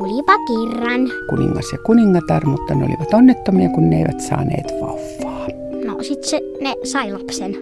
Olipa 0.00 0.32
kerran. 0.48 1.12
Kuningas 1.28 1.72
ja 1.72 1.78
kuningatar, 1.78 2.46
mutta 2.46 2.74
ne 2.74 2.84
olivat 2.84 3.14
onnettomia, 3.14 3.68
kun 3.68 3.90
ne 3.90 3.96
eivät 3.96 4.20
saaneet 4.20 4.72
vauvaa. 4.80 5.46
No 5.84 6.02
sit 6.02 6.24
se, 6.24 6.40
ne 6.60 6.74
sai 6.84 7.12
lapsen. 7.12 7.56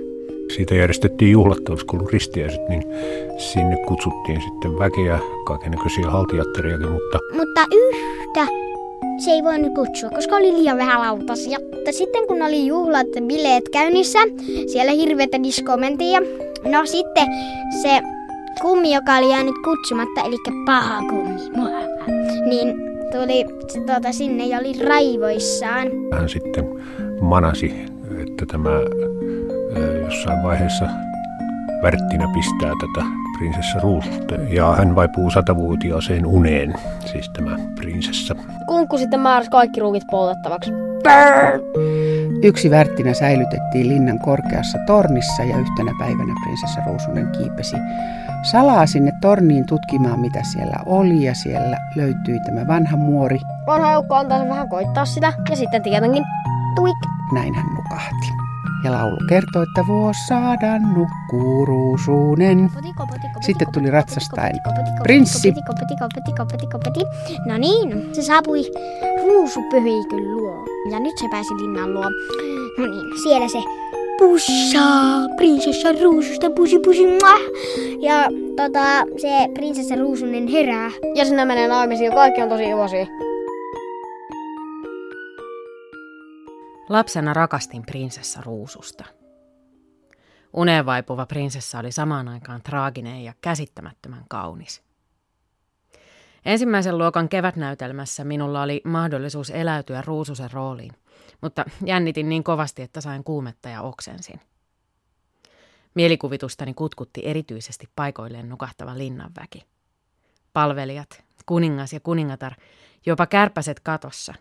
Siitä 0.56 0.74
järjestettiin 0.74 1.32
juhlat, 1.32 1.68
olisi 1.68 1.86
kuullut 1.86 2.12
ristiäiset, 2.12 2.68
niin 2.68 2.82
sinne 3.38 3.76
kutsuttiin 3.86 4.42
sitten 4.42 4.78
väkeä, 4.78 5.18
kaikenlaisia 5.46 6.10
haltijatteriakin, 6.10 6.90
mutta 6.90 7.18
Mutta 7.36 7.60
yhtä 7.74 8.46
se 9.18 9.30
ei 9.30 9.42
voinut 9.44 9.74
kutsua, 9.74 10.10
koska 10.10 10.36
oli 10.36 10.52
liian 10.52 10.76
vähän 10.76 11.00
lautasia. 11.00 11.58
Mutta 11.74 11.92
sitten 11.92 12.26
kun 12.26 12.42
oli 12.42 12.66
juhlat 12.66 13.06
bileet 13.26 13.68
käynnissä, 13.68 14.18
siellä 14.72 14.92
hirveätä 14.92 15.42
diskoa 15.42 15.76
mentiin 15.76 16.12
ja 16.12 16.20
no 16.70 16.86
sitten 16.86 17.26
se 17.82 18.00
kummi, 18.62 18.94
joka 18.94 19.16
oli 19.16 19.30
jäänyt 19.30 19.54
kutsumatta, 19.64 20.20
eli 20.20 20.36
paha 20.66 21.02
kummi, 21.10 21.40
niin 22.48 22.74
tuli 23.12 23.44
tuota, 23.86 24.12
sinne 24.12 24.46
ja 24.46 24.58
oli 24.58 24.72
raivoissaan. 24.88 25.88
hän 26.12 26.28
sitten 26.28 26.64
manasi, 27.20 27.74
että 28.20 28.46
tämä 28.46 28.70
jossain 30.04 30.42
vaiheessa 30.42 30.88
värttinä 31.82 32.28
pistää 32.34 32.72
tätä 32.80 33.06
prinsessa 33.38 33.78
ruususta. 33.82 34.34
Ja 34.34 34.74
hän 34.76 34.94
vaipuu 34.94 35.30
satavuotiaaseen 35.30 36.26
uneen, 36.26 36.74
siis 37.12 37.30
tämä 37.30 37.56
prinsessa. 37.74 38.34
Kunkku 38.66 38.98
sitten 38.98 39.20
määräsi 39.20 39.50
kaikki 39.50 39.80
ruukit 39.80 40.02
poltettavaksi. 40.10 40.70
Yksi 42.42 42.70
värttinä 42.70 43.14
säilytettiin 43.14 43.88
linnan 43.88 44.18
korkeassa 44.18 44.78
tornissa 44.86 45.42
ja 45.42 45.58
yhtenä 45.58 45.92
päivänä 45.98 46.34
prinsessa 46.44 46.80
Ruusunen 46.86 47.28
kiipesi 47.38 47.76
salaa 48.42 48.86
sinne 48.86 49.12
torniin 49.20 49.66
tutkimaan, 49.66 50.20
mitä 50.20 50.42
siellä 50.42 50.76
oli. 50.86 51.24
Ja 51.24 51.34
siellä 51.34 51.78
löytyi 51.96 52.40
tämä 52.46 52.66
vanha 52.66 52.96
muori. 52.96 53.38
Vanha 53.66 53.92
joukko 53.92 54.14
antaa 54.14 54.48
vähän 54.48 54.68
koittaa 54.68 55.04
sitä. 55.04 55.32
Ja 55.50 55.56
sitten 55.56 55.82
tietenkin 55.82 56.24
tuik. 56.76 56.96
Näin 57.32 57.54
hän 57.54 57.66
nukahti. 57.74 58.26
Ja 58.84 58.92
laulu 58.92 59.16
kertoo, 59.28 59.62
että 59.62 59.86
vuosadan 59.86 60.82
nukkuu 60.82 61.66
ruusunen. 61.66 62.70
Sitten 63.40 63.72
tuli 63.72 63.90
ratsastaen 63.90 64.56
prinssi. 65.02 65.54
No 67.46 67.58
niin, 67.58 68.14
se 68.14 68.22
saapui 68.22 68.62
ruusupyhikön 69.22 70.32
luo. 70.32 70.64
Ja 70.90 71.00
nyt 71.00 71.18
se 71.18 71.28
pääsi 71.30 71.54
linnan 71.54 71.94
luo. 71.94 72.04
No 72.78 72.86
niin, 72.86 73.22
siellä 73.22 73.48
se 73.48 73.58
pussaa 74.18 75.28
prinsessa 75.36 75.92
ruususta 76.02 76.50
pusi 76.50 76.78
pusi 76.78 77.06
muah. 77.06 77.40
Ja 78.00 78.28
tota, 78.56 79.18
se 79.20 79.48
prinsessa 79.54 79.96
ruusunen 79.96 80.46
herää. 80.46 80.90
Ja 81.14 81.24
sinne 81.24 81.44
menee 81.44 81.68
naimisiin 81.68 82.10
ja 82.10 82.14
kaikki 82.14 82.42
on 82.42 82.48
tosi 82.48 82.64
iloisia. 82.64 83.06
Lapsena 86.88 87.34
rakastin 87.34 87.82
prinsessa 87.86 88.40
Ruususta. 88.44 89.04
Uneen 90.52 90.86
vaipuva 90.86 91.26
prinsessa 91.26 91.78
oli 91.78 91.92
samaan 91.92 92.28
aikaan 92.28 92.62
traaginen 92.62 93.24
ja 93.24 93.32
käsittämättömän 93.40 94.24
kaunis. 94.28 94.82
Ensimmäisen 96.44 96.98
luokan 96.98 97.28
kevätnäytelmässä 97.28 98.24
minulla 98.24 98.62
oli 98.62 98.80
mahdollisuus 98.84 99.50
eläytyä 99.50 100.02
Ruususen 100.06 100.52
rooliin, 100.52 100.92
mutta 101.40 101.64
jännitin 101.84 102.28
niin 102.28 102.44
kovasti, 102.44 102.82
että 102.82 103.00
sain 103.00 103.24
kuumetta 103.24 103.68
ja 103.68 103.82
oksensin. 103.82 104.40
Mielikuvitustani 105.94 106.74
kutkutti 106.74 107.20
erityisesti 107.24 107.88
paikoilleen 107.96 108.48
nukahtava 108.48 108.98
linnanväki. 108.98 109.64
Palvelijat, 110.52 111.24
kuningas 111.46 111.92
ja 111.92 112.00
kuningatar, 112.00 112.52
jopa 113.06 113.26
kärpäset 113.26 113.80
katossa. 113.80 114.34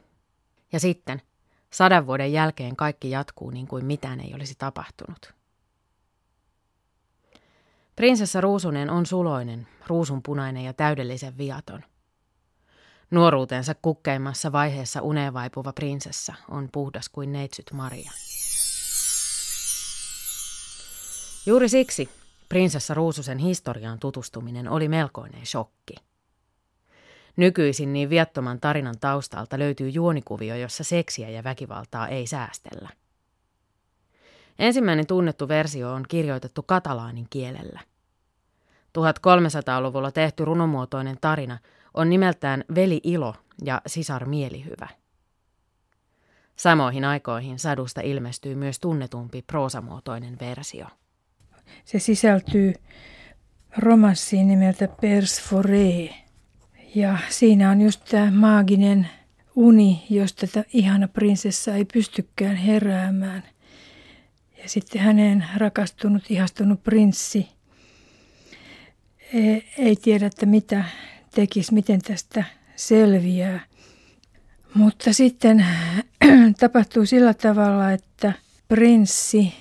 Ja 0.71 0.79
sitten 0.79 1.21
Sadan 1.69 2.07
vuoden 2.07 2.33
jälkeen 2.33 2.75
kaikki 2.75 3.09
jatkuu 3.09 3.49
niin 3.49 3.67
kuin 3.67 3.85
mitään 3.85 4.19
ei 4.19 4.33
olisi 4.33 4.55
tapahtunut. 4.57 5.33
Prinsessa 7.95 8.41
Ruusunen 8.41 8.89
on 8.89 9.05
suloinen, 9.05 9.67
ruusunpunainen 9.87 10.63
ja 10.63 10.73
täydellisen 10.73 11.37
viaton. 11.37 11.83
Nuoruutensa 13.11 13.75
kukkeimmassa 13.81 14.51
vaiheessa 14.51 15.01
uneen 15.01 15.33
vaipuva 15.33 15.73
prinsessa 15.73 16.33
on 16.49 16.69
puhdas 16.71 17.09
kuin 17.09 17.33
neitsyt 17.33 17.71
Maria. 17.73 18.11
Juuri 21.45 21.69
siksi 21.69 22.09
prinsessa 22.49 22.93
Ruususen 22.93 23.37
historiaan 23.37 23.99
tutustuminen 23.99 24.69
oli 24.69 24.87
melkoinen 24.87 25.45
shokki. 25.45 25.95
Nykyisin 27.35 27.93
niin 27.93 28.09
viattoman 28.09 28.59
tarinan 28.59 28.99
taustalta 28.99 29.59
löytyy 29.59 29.89
juonikuvio, 29.89 30.55
jossa 30.55 30.83
seksiä 30.83 31.29
ja 31.29 31.43
väkivaltaa 31.43 32.07
ei 32.07 32.27
säästellä. 32.27 32.89
Ensimmäinen 34.59 35.07
tunnettu 35.07 35.47
versio 35.47 35.93
on 35.93 36.05
kirjoitettu 36.07 36.63
katalaanin 36.63 37.27
kielellä. 37.29 37.79
1300-luvulla 38.97 40.11
tehty 40.11 40.45
runomuotoinen 40.45 41.17
tarina 41.21 41.57
on 41.97 42.09
nimeltään 42.09 42.63
Veli 42.75 43.01
Ilo 43.03 43.35
ja 43.65 43.81
Sisar 43.87 44.25
Mielihyvä. 44.25 44.87
Samoihin 46.55 47.05
aikoihin 47.05 47.59
sadusta 47.59 48.01
ilmestyy 48.01 48.55
myös 48.55 48.79
tunnetumpi 48.79 49.41
proosamuotoinen 49.41 50.39
versio. 50.39 50.87
Se 51.85 51.99
sisältyy 51.99 52.73
romanssiin 53.77 54.47
nimeltä 54.47 54.87
Pers 54.87 55.41
Foree. 55.41 56.15
Ja 56.95 57.17
siinä 57.29 57.71
on 57.71 57.81
just 57.81 58.05
tämä 58.05 58.31
maaginen 58.31 59.09
uni, 59.55 60.05
josta 60.09 60.47
tämä 60.47 60.63
ihana 60.73 61.07
prinsessa 61.07 61.75
ei 61.75 61.85
pystykään 61.85 62.55
heräämään. 62.55 63.43
Ja 64.57 64.69
sitten 64.69 65.01
hänen 65.01 65.45
rakastunut, 65.57 66.23
ihastunut 66.29 66.83
prinssi 66.83 67.47
ei 69.77 69.95
tiedä, 70.01 70.25
että 70.25 70.45
mitä 70.45 70.83
tekisi, 71.37 71.73
miten 71.73 72.01
tästä 72.01 72.43
selviää. 72.75 73.59
Mutta 74.73 75.13
sitten 75.13 75.65
tapahtuu 76.59 77.05
sillä 77.05 77.33
tavalla, 77.33 77.91
että 77.91 78.33
prinssi, 78.67 79.53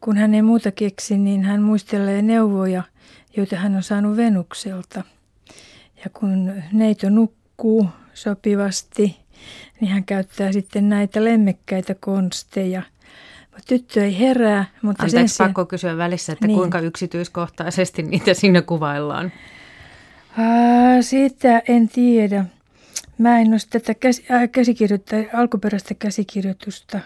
kun 0.00 0.16
hän 0.16 0.34
ei 0.34 0.42
muuta 0.42 0.72
keksi, 0.72 1.18
niin 1.18 1.44
hän 1.44 1.62
muistelee 1.62 2.22
neuvoja, 2.22 2.82
joita 3.36 3.56
hän 3.56 3.76
on 3.76 3.82
saanut 3.82 4.16
Venukselta– 4.16 5.02
ja 6.04 6.10
kun 6.10 6.52
neito 6.72 7.10
nukkuu 7.10 7.88
sopivasti, 8.14 9.16
niin 9.80 9.90
hän 9.90 10.04
käyttää 10.04 10.52
sitten 10.52 10.88
näitä 10.88 11.24
lemmekkäitä 11.24 11.94
konsteja. 11.94 12.82
Mutta 13.42 13.64
tyttö 13.66 14.04
ei 14.04 14.18
herää. 14.18 14.64
Mutta 14.82 15.02
Anteeksi, 15.02 15.34
sen 15.34 15.46
pakko 15.46 15.66
kysyä 15.66 15.96
välissä, 15.96 16.32
että 16.32 16.46
niin. 16.46 16.58
kuinka 16.58 16.78
yksityiskohtaisesti 16.78 18.02
niitä 18.02 18.34
siinä 18.34 18.62
kuvaillaan? 18.62 19.32
Aa, 20.38 21.02
siitä 21.02 21.62
en 21.68 21.88
tiedä. 21.88 22.44
Mä 23.18 23.40
en 23.40 23.48
ole 23.48 23.60
tätä 23.70 23.94
käsi, 23.94 24.24
äh, 24.30 24.50
käsikirjoittaa, 24.52 25.18
alkuperäistä 25.32 25.94
käsikirjoitusta 25.94 27.00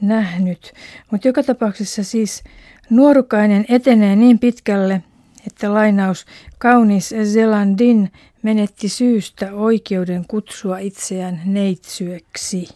nähnyt. 0.00 0.72
Mutta 1.10 1.28
joka 1.28 1.42
tapauksessa 1.42 2.04
siis 2.04 2.44
nuorukainen 2.90 3.64
etenee 3.68 4.16
niin 4.16 4.38
pitkälle, 4.38 5.02
että 5.46 5.74
lainaus 5.74 6.26
kaunis 6.58 7.14
Zelandin 7.32 8.12
menetti 8.42 8.88
syystä 8.88 9.52
oikeuden 9.52 10.24
kutsua 10.28 10.78
itseään 10.78 11.40
neitsyeksi. 11.44 12.68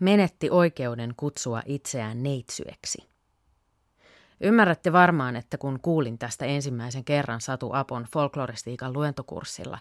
Menetti 0.00 0.50
oikeuden 0.50 1.14
kutsua 1.16 1.62
itseään 1.66 2.22
neitsyeksi. 2.22 3.13
Ymmärrätte 4.44 4.92
varmaan, 4.92 5.36
että 5.36 5.58
kun 5.58 5.78
kuulin 5.82 6.18
tästä 6.18 6.44
ensimmäisen 6.44 7.04
kerran 7.04 7.40
Satu 7.40 7.70
Apon 7.72 8.06
folkloristiikan 8.12 8.92
luentokurssilla, 8.92 9.78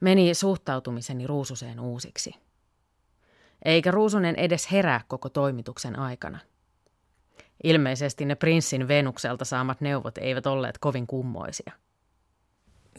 meni 0.00 0.34
suhtautumiseni 0.34 1.26
Ruususeen 1.26 1.80
uusiksi. 1.80 2.34
Eikä 3.64 3.90
Ruusunen 3.90 4.36
edes 4.36 4.72
herää 4.72 5.00
koko 5.08 5.28
toimituksen 5.28 5.98
aikana. 5.98 6.38
Ilmeisesti 7.64 8.24
ne 8.24 8.34
prinssin 8.34 8.88
Venukselta 8.88 9.44
saamat 9.44 9.80
neuvot 9.80 10.18
eivät 10.18 10.46
olleet 10.46 10.78
kovin 10.78 11.06
kummoisia. 11.06 11.72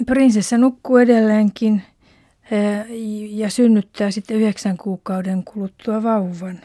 Prinsessa 0.05 0.57
nukkuu 0.57 0.97
edelleenkin 0.97 1.81
eh, 2.51 2.85
ja 3.29 3.49
synnyttää 3.49 4.11
sitten 4.11 4.37
yhdeksän 4.37 4.77
kuukauden 4.77 5.43
kuluttua 5.43 6.03
vauvan. 6.03 6.61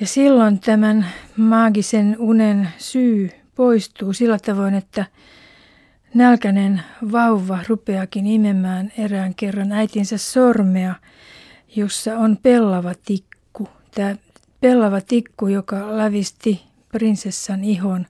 Ja 0.00 0.06
silloin 0.06 0.60
tämän 0.60 1.06
maagisen 1.36 2.16
unen 2.18 2.68
syy 2.78 3.41
poistuu 3.56 4.12
sillä 4.12 4.38
tavoin, 4.38 4.74
että 4.74 5.06
nälkäinen 6.14 6.82
vauva 7.12 7.58
rupeakin 7.68 8.26
imemään 8.26 8.92
erään 8.98 9.34
kerran 9.34 9.72
äitinsä 9.72 10.18
sormea, 10.18 10.94
jossa 11.76 12.18
on 12.18 12.38
pellava 12.42 12.92
tikku. 13.06 13.68
Tämä 13.94 14.16
pellava 14.60 15.00
tikku, 15.00 15.48
joka 15.48 15.96
lävisti 15.96 16.62
prinsessan 16.88 17.64
ihon, 17.64 18.06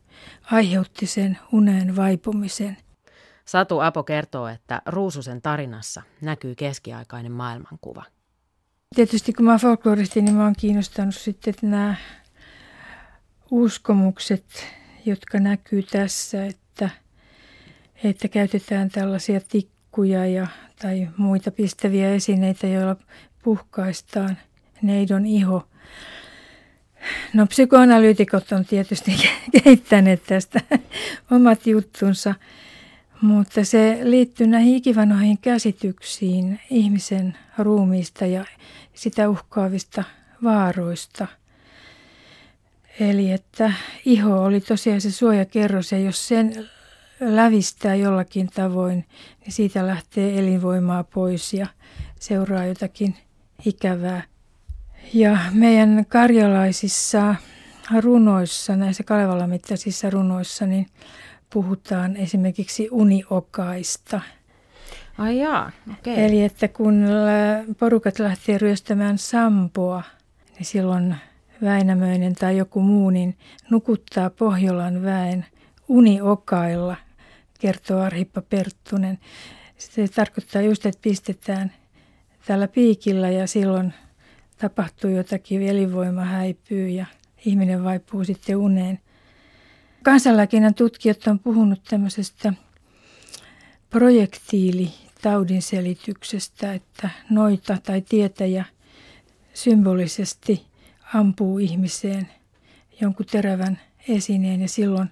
aiheutti 0.52 1.06
sen 1.06 1.38
unen 1.52 1.96
vaipumisen. 1.96 2.76
Satu 3.44 3.80
Apo 3.80 4.02
kertoo, 4.02 4.48
että 4.48 4.82
Ruususen 4.86 5.42
tarinassa 5.42 6.02
näkyy 6.20 6.54
keskiaikainen 6.54 7.32
maailmankuva. 7.32 8.04
Tietysti 8.94 9.32
kun 9.32 9.44
mä 9.44 9.50
oon 9.50 9.60
folkloristi, 9.60 10.22
niin 10.22 10.34
mä 10.34 10.44
oon 10.44 10.54
kiinnostanut 10.58 11.14
sitten 11.14 11.54
nämä 11.62 11.94
uskomukset, 13.50 14.44
jotka 15.06 15.38
näkyy 15.38 15.82
tässä, 15.82 16.46
että, 16.46 16.90
että 18.04 18.28
käytetään 18.28 18.90
tällaisia 18.90 19.40
tikkuja 19.48 20.26
ja, 20.26 20.46
tai 20.82 21.08
muita 21.16 21.50
pistäviä 21.50 22.14
esineitä, 22.14 22.66
joilla 22.66 22.96
puhkaistaan 23.42 24.38
neidon 24.82 25.26
iho. 25.26 25.68
No 27.34 27.46
psykoanalyytikot 27.46 28.52
on 28.52 28.64
tietysti 28.64 29.12
kehittäneet 29.62 30.22
tästä 30.26 30.60
omat 31.30 31.66
juttunsa, 31.66 32.34
mutta 33.20 33.64
se 33.64 33.98
liittyy 34.02 34.46
näihin 34.46 34.74
ikivanoihin 34.74 35.38
käsityksiin 35.38 36.60
ihmisen 36.70 37.38
ruumiista 37.58 38.26
ja 38.26 38.44
sitä 38.94 39.28
uhkaavista 39.28 40.04
vaaroista. 40.42 41.26
Eli 43.00 43.32
että 43.32 43.72
iho 44.04 44.44
oli 44.44 44.60
tosiaan 44.60 45.00
se 45.00 45.10
suojakerros 45.10 45.92
ja 45.92 45.98
jos 45.98 46.28
sen 46.28 46.68
lävistää 47.20 47.94
jollakin 47.94 48.48
tavoin, 48.54 49.04
niin 49.40 49.52
siitä 49.52 49.86
lähtee 49.86 50.38
elinvoimaa 50.38 51.04
pois 51.04 51.54
ja 51.54 51.66
seuraa 52.20 52.64
jotakin 52.64 53.16
ikävää. 53.64 54.22
Ja 55.14 55.38
meidän 55.52 56.06
karjalaisissa 56.08 57.34
runoissa, 58.00 58.76
näissä 58.76 59.02
Kalevala-mittaisissa 59.02 60.10
runoissa, 60.10 60.66
niin 60.66 60.86
puhutaan 61.52 62.16
esimerkiksi 62.16 62.88
uniokaista. 62.90 64.20
Ai 65.18 65.38
jaa, 65.38 65.72
okay. 65.92 66.14
Eli 66.14 66.44
että 66.44 66.68
kun 66.68 67.06
porukat 67.78 68.18
lähtee 68.18 68.58
ryöstämään 68.58 69.18
sampoa, 69.18 70.02
niin 70.54 70.66
silloin 70.66 71.16
Väinämöinen 71.62 72.34
tai 72.34 72.56
joku 72.56 72.80
muu 72.80 73.10
niin 73.10 73.38
nukuttaa 73.70 74.30
Pohjolan 74.30 75.02
väen 75.02 75.46
uniokailla, 75.88 76.96
kertoo 77.60 78.00
Arhippa 78.00 78.42
Perttunen. 78.42 79.18
Se 79.78 80.08
tarkoittaa 80.08 80.62
just, 80.62 80.86
että 80.86 81.02
pistetään 81.02 81.72
tällä 82.46 82.68
piikillä 82.68 83.30
ja 83.30 83.46
silloin 83.46 83.94
tapahtuu 84.58 85.10
jotakin, 85.10 85.62
elinvoima 85.62 86.24
häipyy 86.24 86.88
ja 86.88 87.06
ihminen 87.46 87.84
vaipuu 87.84 88.24
sitten 88.24 88.56
uneen. 88.56 88.98
Kansanlääkinnän 90.02 90.74
tutkijat 90.74 91.26
on 91.26 91.38
puhunut 91.38 91.82
tämmöisestä 91.88 92.52
projektiilitaudin 93.90 95.62
selityksestä, 95.62 96.72
että 96.72 97.10
noita 97.30 97.78
tai 97.82 98.00
tietäjä 98.00 98.64
symbolisesti 99.54 100.71
ampuu 101.14 101.58
ihmiseen 101.58 102.28
jonkun 103.00 103.26
terävän 103.26 103.80
esineen 104.08 104.60
ja 104.60 104.68
silloin 104.68 105.10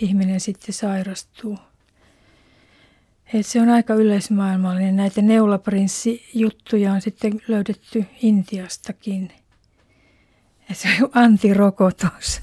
ihminen 0.00 0.40
sitten 0.40 0.74
sairastuu. 0.74 1.58
Et 3.34 3.46
se 3.46 3.60
on 3.60 3.68
aika 3.68 3.94
yleismaailmallinen. 3.94 4.96
Näitä 4.96 5.22
neulaprinssi-juttuja 5.22 6.92
on 6.92 7.00
sitten 7.00 7.40
löydetty 7.48 8.04
Intiastakin. 8.22 9.32
Ja 10.68 10.74
se 10.74 10.88
on 11.02 11.10
antirokotus. 11.14 12.40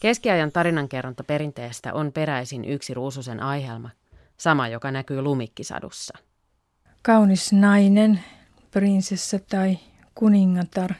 Keskiajan 0.00 0.52
tarinankerronta 0.52 1.24
perinteestä 1.24 1.94
on 1.94 2.12
peräisin 2.12 2.64
yksi 2.64 2.94
Ruususen 2.94 3.40
aihelma, 3.40 3.90
sama 4.36 4.68
joka 4.68 4.90
näkyy 4.90 5.22
Lumikkisadussa. 5.22 6.18
Kaunis 7.02 7.52
nainen, 7.52 8.20
prinsessa 8.72 9.38
tai 9.38 9.78
kuningatar 10.14 10.94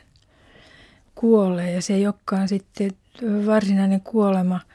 kuolee 1.14 1.72
ja 1.72 1.82
se 1.82 1.94
ei 1.94 2.06
olekaan 2.06 2.48
sitten 2.48 2.90
varsinainen 3.46 4.00
kuolema– 4.00 4.60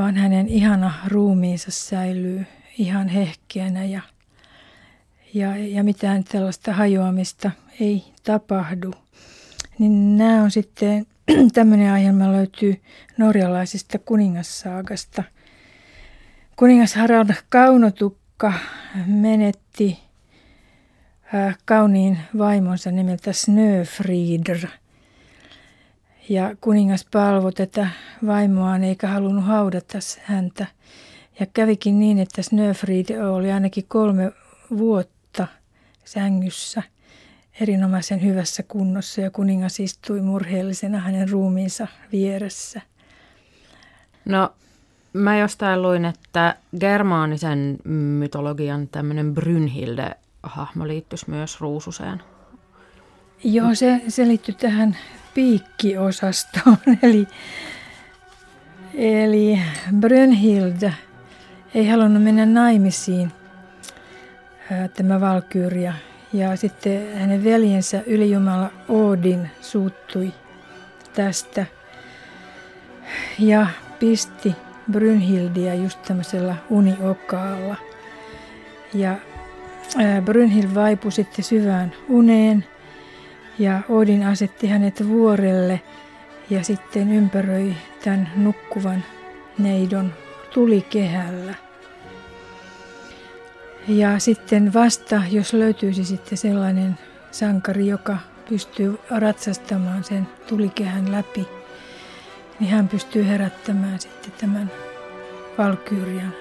vaan 0.00 0.16
hänen 0.16 0.48
ihana 0.48 0.92
ruumiinsa 1.06 1.70
säilyy 1.70 2.46
ihan 2.78 3.08
hehkeänä 3.08 3.84
ja, 3.84 4.00
ja, 5.34 5.56
ja 5.56 5.84
mitään 5.84 6.24
tällaista 6.24 6.72
hajoamista 6.72 7.50
ei 7.80 8.04
tapahdu. 8.24 8.92
Niin 9.78 10.16
nämä 10.16 10.42
on 10.42 10.50
sitten, 10.50 11.06
tämmöinen 11.54 11.92
aihelma 11.92 12.32
löytyy 12.32 12.82
norjalaisesta 13.16 13.98
kuningassaagasta. 13.98 15.22
Kuningas 16.56 16.94
Harald 16.94 17.30
Kaunotukka 17.48 18.52
menetti 19.06 19.98
kauniin 21.64 22.18
vaimonsa 22.38 22.90
nimeltä 22.90 23.32
Snöfrieder– 23.32 24.66
ja 26.30 26.56
kuningas 26.60 27.06
palvoi 27.12 27.52
tätä 27.52 27.88
vaimoaan 28.26 28.84
eikä 28.84 29.08
halunnut 29.08 29.44
haudata 29.44 29.98
häntä. 30.22 30.66
Ja 31.40 31.46
kävikin 31.46 32.00
niin, 32.00 32.18
että 32.18 32.42
Snöfried 32.42 33.18
oli 33.18 33.52
ainakin 33.52 33.84
kolme 33.88 34.32
vuotta 34.78 35.46
sängyssä 36.04 36.82
erinomaisen 37.60 38.22
hyvässä 38.22 38.62
kunnossa 38.62 39.20
ja 39.20 39.30
kuningas 39.30 39.80
istui 39.80 40.20
murheellisena 40.20 40.98
hänen 40.98 41.28
ruumiinsa 41.28 41.86
vieressä. 42.12 42.80
No, 44.24 44.52
mä 45.12 45.38
jostain 45.38 45.82
luin, 45.82 46.04
että 46.04 46.56
germaanisen 46.80 47.78
mytologian 48.18 48.88
tämmöinen 48.88 49.34
Brynhilde-hahmo 50.42 50.86
liittyisi 50.88 51.30
myös 51.30 51.60
Ruususeen. 51.60 52.22
Joo, 53.44 53.74
se, 53.74 54.00
se 54.08 54.28
liittyy 54.28 54.54
tähän 54.54 54.96
piikkiosastoon. 55.34 56.76
Eli, 57.02 57.28
eli 58.94 59.60
Brönhild 60.00 60.90
ei 61.74 61.88
halunnut 61.88 62.22
mennä 62.22 62.46
naimisiin, 62.46 63.32
tämä 64.94 65.20
Valkyria. 65.20 65.94
Ja 66.32 66.56
sitten 66.56 67.18
hänen 67.18 67.44
veljensä 67.44 68.02
ylijumala 68.06 68.70
Odin 68.88 69.50
suuttui 69.60 70.32
tästä 71.12 71.66
ja 73.38 73.66
pisti 73.98 74.56
Brynhildia 74.92 75.74
just 75.74 76.02
tämmöisellä 76.02 76.56
uniokaalla. 76.70 77.76
Ja 78.94 79.16
Brynhild 80.24 80.74
vaipui 80.74 81.12
sitten 81.12 81.44
syvään 81.44 81.92
uneen– 82.08 82.64
ja 83.60 83.80
Odin 83.88 84.26
asetti 84.26 84.68
hänet 84.68 85.08
vuorelle 85.08 85.80
ja 86.50 86.64
sitten 86.64 87.12
ympäröi 87.12 87.74
tämän 88.04 88.32
nukkuvan 88.36 89.04
neidon 89.58 90.14
tulikehällä. 90.54 91.54
Ja 93.88 94.18
sitten 94.18 94.72
vasta, 94.72 95.22
jos 95.30 95.52
löytyisi 95.52 96.04
sitten 96.04 96.38
sellainen 96.38 96.98
sankari, 97.30 97.86
joka 97.86 98.18
pystyy 98.48 98.98
ratsastamaan 99.10 100.04
sen 100.04 100.28
tulikehän 100.46 101.12
läpi, 101.12 101.48
niin 102.60 102.70
hän 102.70 102.88
pystyy 102.88 103.26
herättämään 103.26 104.00
sitten 104.00 104.32
tämän 104.32 104.70
Valkyrian 105.58 106.32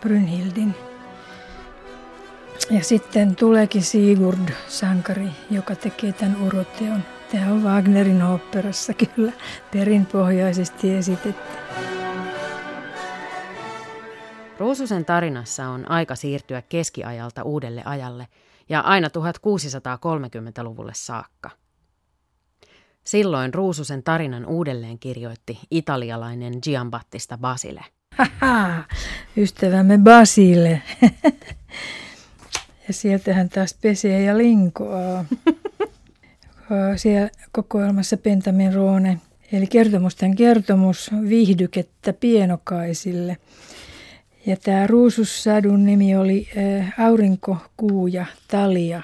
Brynhildin. 0.00 0.89
Ja 2.70 2.84
sitten 2.84 3.36
tuleekin 3.36 3.82
Sigurd 3.82 4.48
Sankari, 4.68 5.28
joka 5.50 5.74
tekee 5.74 6.12
tämän 6.12 6.42
uroteon. 6.42 7.02
Tämä 7.32 7.52
on 7.52 7.64
Wagnerin 7.64 8.22
oopperassa 8.22 8.94
kyllä 8.94 9.32
perinpohjaisesti 9.72 10.94
esitetty. 10.94 11.58
Ruususen 14.58 15.04
tarinassa 15.04 15.68
on 15.68 15.90
aika 15.90 16.14
siirtyä 16.14 16.62
keskiajalta 16.62 17.42
uudelle 17.42 17.82
ajalle 17.84 18.26
ja 18.68 18.80
aina 18.80 19.08
1630-luvulle 19.08 20.92
saakka. 20.94 21.50
Silloin 23.04 23.54
Ruususen 23.54 24.02
tarinan 24.02 24.46
uudelleen 24.46 24.98
kirjoitti 24.98 25.58
italialainen 25.70 26.54
Giambattista 26.62 27.38
Basile. 27.38 27.84
Haha, 28.16 28.84
ystävämme 29.36 29.98
Basile. 29.98 30.82
Ja 32.90 32.94
sieltä 32.94 33.34
hän 33.34 33.48
taas 33.48 33.76
pesee 33.82 34.22
ja 34.22 34.38
linkoaa. 34.38 35.24
Siellä 36.96 37.30
kokoelmassa 37.52 38.16
Pentamin 38.16 38.74
Roone, 38.74 39.20
eli 39.52 39.66
kertomusten 39.66 40.36
kertomus 40.36 41.10
viihdykettä 41.28 42.12
pienokaisille. 42.12 43.36
Ja 44.46 44.56
tämä 44.56 44.86
Ruusussadun 44.86 45.86
nimi 45.86 46.16
oli 46.16 46.48
äh, 46.78 46.94
Aurinko, 46.98 47.56
Kuu 47.76 48.06
ja 48.06 48.26
Talia. 48.48 49.02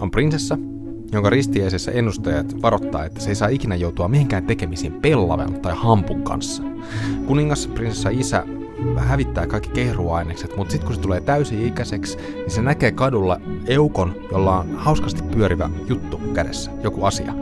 On 0.00 0.10
prinsessa, 0.10 0.58
jonka 1.12 1.30
ristieisessä 1.30 1.92
ennustajat 1.92 2.62
varoittaa, 2.62 3.04
että 3.04 3.20
se 3.20 3.28
ei 3.28 3.34
saa 3.34 3.48
ikinä 3.48 3.76
joutua 3.76 4.08
mihinkään 4.08 4.46
tekemisiin 4.46 4.92
pellavan 4.92 5.60
tai 5.60 5.72
hampun 5.76 6.22
kanssa. 6.22 6.62
Kuningas, 7.26 7.66
prinsessa 7.66 8.10
isä 8.10 8.46
hävittää 8.96 9.46
kaikki 9.46 9.70
kehruainekset, 9.70 10.56
mutta 10.56 10.72
sitten 10.72 10.86
kun 10.86 10.96
se 10.96 11.00
tulee 11.00 11.20
täysi-ikäiseksi, 11.20 12.16
niin 12.16 12.50
se 12.50 12.62
näkee 12.62 12.92
kadulla 12.92 13.40
eukon, 13.66 14.14
jolla 14.32 14.58
on 14.58 14.76
hauskasti 14.76 15.22
pyörivä 15.22 15.70
juttu 15.86 16.20
kädessä, 16.34 16.70
joku 16.82 17.04
asia. 17.04 17.34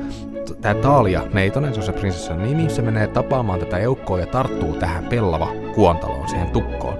Tämä 0.60 0.74
Taalia 0.74 1.22
Neitonen, 1.32 1.74
se 1.74 1.80
on 1.80 1.86
se 1.86 1.92
prinsessan 1.92 2.42
nimi, 2.42 2.70
se 2.70 2.82
menee 2.82 3.06
tapaamaan 3.06 3.58
tätä 3.58 3.78
eukkoa 3.78 4.20
ja 4.20 4.26
tarttuu 4.26 4.72
tähän 4.72 5.04
pellava 5.04 5.48
kuontaloon, 5.74 6.28
siihen 6.28 6.50
tukkoon. 6.50 6.98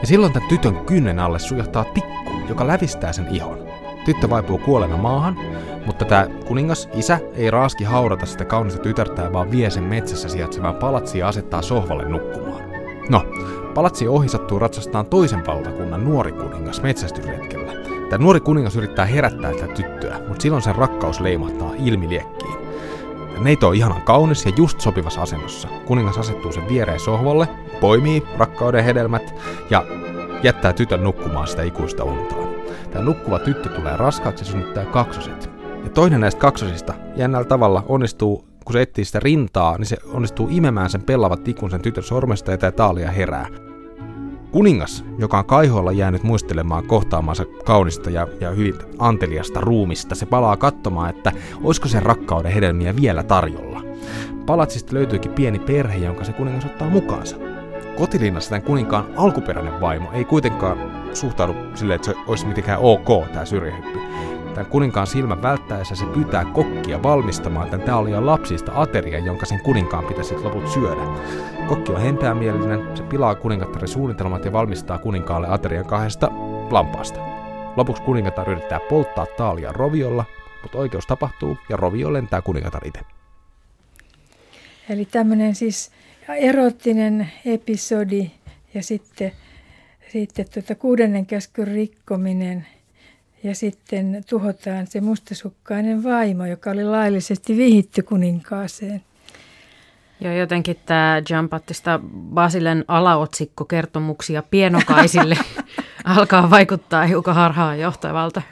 Ja 0.00 0.06
silloin 0.06 0.32
tämän 0.32 0.48
tytön 0.48 0.76
kynnen 0.76 1.18
alle 1.18 1.38
sujahtaa 1.38 1.84
tikku, 1.84 2.32
joka 2.48 2.66
lävistää 2.66 3.12
sen 3.12 3.26
ihon. 3.30 3.58
Tyttö 4.04 4.30
vaipuu 4.30 4.58
kuolena 4.58 4.96
maahan, 4.96 5.36
mutta 5.86 6.04
tämä 6.04 6.26
kuningas, 6.46 6.88
isä, 6.94 7.18
ei 7.34 7.50
raaski 7.50 7.84
haudata 7.84 8.26
sitä 8.26 8.44
kaunista 8.44 8.82
tytärtää, 8.82 9.32
vaan 9.32 9.50
vie 9.50 9.70
sen 9.70 9.84
metsässä 9.84 10.28
sijaitsevaan 10.28 10.74
palatsiin 10.74 11.20
ja 11.20 11.28
asettaa 11.28 11.62
sohvalle 11.62 12.08
nukkumaan. 12.08 12.62
No, 13.08 13.24
palatsi 13.74 14.08
ohi 14.08 14.28
sattuu 14.28 14.58
ratsastaan 14.58 15.06
toisen 15.06 15.46
valtakunnan 15.46 16.04
nuori 16.04 16.32
kuningas 16.32 16.82
metsästysretkellä. 16.82 17.72
Tämä 18.10 18.24
nuori 18.24 18.40
kuningas 18.40 18.76
yrittää 18.76 19.04
herättää 19.04 19.52
tätä 19.52 19.74
tyttöä, 19.74 20.20
mutta 20.28 20.42
silloin 20.42 20.62
sen 20.62 20.74
rakkaus 20.74 21.20
leimahtaa 21.20 21.72
ilmiliekkiin. 21.84 22.54
Neito 23.38 23.68
on 23.68 23.74
ihanan 23.74 24.02
kaunis 24.02 24.46
ja 24.46 24.52
just 24.56 24.80
sopivassa 24.80 25.22
asennossa. 25.22 25.68
Kuningas 25.86 26.18
asettuu 26.18 26.52
sen 26.52 26.68
viereen 26.68 27.00
sohvalle, 27.00 27.48
poimii 27.80 28.22
rakkauden 28.36 28.84
hedelmät 28.84 29.34
ja 29.70 29.84
jättää 30.42 30.72
tytön 30.72 31.04
nukkumaan 31.04 31.48
sitä 31.48 31.62
ikuista 31.62 32.04
untaan. 32.04 32.48
Tämä 32.90 33.04
nukkuva 33.04 33.38
tyttö 33.38 33.68
tulee 33.68 33.96
raskaaksi 33.96 34.44
ja 34.44 34.50
synnyttää 34.50 34.84
kaksoset. 34.84 35.50
Ja 35.84 35.90
toinen 35.90 36.20
näistä 36.20 36.40
kaksosista 36.40 36.94
jännällä 37.16 37.44
tavalla 37.44 37.84
onnistuu, 37.88 38.49
kun 38.70 38.74
se 38.74 38.82
etsii 38.82 39.04
sitä 39.04 39.20
rintaa, 39.20 39.78
niin 39.78 39.86
se 39.86 39.96
onnistuu 40.12 40.48
imemään 40.50 40.90
sen 40.90 41.02
pellavat 41.02 41.44
tikun 41.44 41.70
sen 41.70 41.82
tytön 41.82 42.04
sormesta 42.04 42.50
ja 42.50 42.58
tämä 42.58 42.70
taalia 42.70 43.10
herää. 43.10 43.46
Kuningas, 44.50 45.04
joka 45.18 45.38
on 45.38 45.44
kaihoilla 45.44 45.92
jäänyt 45.92 46.22
muistelemaan 46.22 46.86
kohtaamansa 46.86 47.44
kaunista 47.64 48.10
ja, 48.10 48.26
ja 48.40 48.50
hyvin 48.50 48.74
anteliasta 48.98 49.60
ruumista, 49.60 50.14
se 50.14 50.26
palaa 50.26 50.56
katsomaan, 50.56 51.10
että 51.10 51.32
olisiko 51.62 51.88
sen 51.88 52.02
rakkauden 52.02 52.52
hedelmiä 52.52 52.96
vielä 52.96 53.22
tarjolla. 53.22 53.82
Palatsista 54.46 54.94
löytyykin 54.94 55.32
pieni 55.32 55.58
perhe, 55.58 55.98
jonka 55.98 56.24
se 56.24 56.32
kuningas 56.32 56.64
ottaa 56.64 56.90
mukaansa. 56.90 57.36
Kotilinnassa 57.96 58.50
tämän 58.50 58.66
kuninkaan 58.66 59.06
alkuperäinen 59.16 59.80
vaimo 59.80 60.12
ei 60.12 60.24
kuitenkaan 60.24 60.78
suhtaudu 61.12 61.54
silleen, 61.74 61.96
että 61.96 62.12
se 62.12 62.18
olisi 62.26 62.46
mitenkään 62.46 62.80
ok, 62.80 63.28
tämä 63.32 63.44
syrjähyppy. 63.44 63.98
Tämän 64.54 64.70
kuninkaan 64.70 65.06
silmän 65.06 65.42
välttäessä 65.42 65.94
se 65.94 66.06
pyytää 66.06 66.44
kokkia 66.44 67.02
valmistamaan 67.02 67.70
tämän 67.70 67.86
taalia 67.86 68.26
lapsista 68.26 68.72
ateria, 68.74 69.18
jonka 69.18 69.46
sen 69.46 69.60
kuninkaan 69.60 70.04
pitäisi 70.04 70.34
loput 70.34 70.68
syödä. 70.68 71.02
Kokki 71.68 71.92
on 71.92 72.00
hempeämielinen, 72.00 72.96
se 72.96 73.02
pilaa 73.02 73.34
kuningattaren 73.34 73.88
suunnitelmat 73.88 74.44
ja 74.44 74.52
valmistaa 74.52 74.98
kuninkaalle 74.98 75.48
aterian 75.48 75.86
kahdesta 75.86 76.30
lampaasta. 76.70 77.20
Lopuksi 77.76 78.02
kuningatar 78.02 78.50
yrittää 78.50 78.80
polttaa 78.88 79.26
taalia 79.26 79.72
roviolla, 79.72 80.24
mutta 80.62 80.78
oikeus 80.78 81.06
tapahtuu 81.06 81.58
ja 81.68 81.76
rovio 81.76 82.12
lentää 82.12 82.42
kuningatar 82.42 82.86
itse. 82.86 83.00
Eli 84.88 85.04
tämmöinen 85.04 85.54
siis 85.54 85.90
erottinen 86.28 87.30
episodi 87.46 88.30
ja 88.74 88.82
sitten, 88.82 89.32
sitten 90.08 90.46
tuota 90.54 90.74
kuudennen 90.74 91.26
käskyn 91.26 91.68
rikkominen 91.68 92.66
ja 93.42 93.54
sitten 93.54 94.24
tuhotaan 94.28 94.86
se 94.86 95.00
mustasukkainen 95.00 96.02
vaimo, 96.02 96.46
joka 96.46 96.70
oli 96.70 96.84
laillisesti 96.84 97.56
vihitty 97.56 98.02
kuninkaaseen. 98.02 99.02
Joo, 100.20 100.34
jotenkin 100.34 100.76
tämä 100.86 101.22
Giambattista 101.26 102.00
Basilen 102.34 102.84
alaotsikko 102.88 103.64
kertomuksia 103.64 104.42
pienokaisille 104.42 105.38
alkaa 106.16 106.50
vaikuttaa 106.50 107.06
hiukan 107.06 107.34
harhaan 107.34 107.80
johtavalta. 107.80 108.42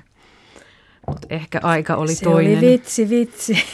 Mutta 1.07 1.27
ehkä 1.31 1.61
aika 1.63 1.97
oli 1.97 2.15
se 2.15 2.25
toinen. 2.25 2.61
Se 2.61 2.67
oli 2.67 2.73
vitsi, 2.73 3.09
vitsi. 3.09 3.55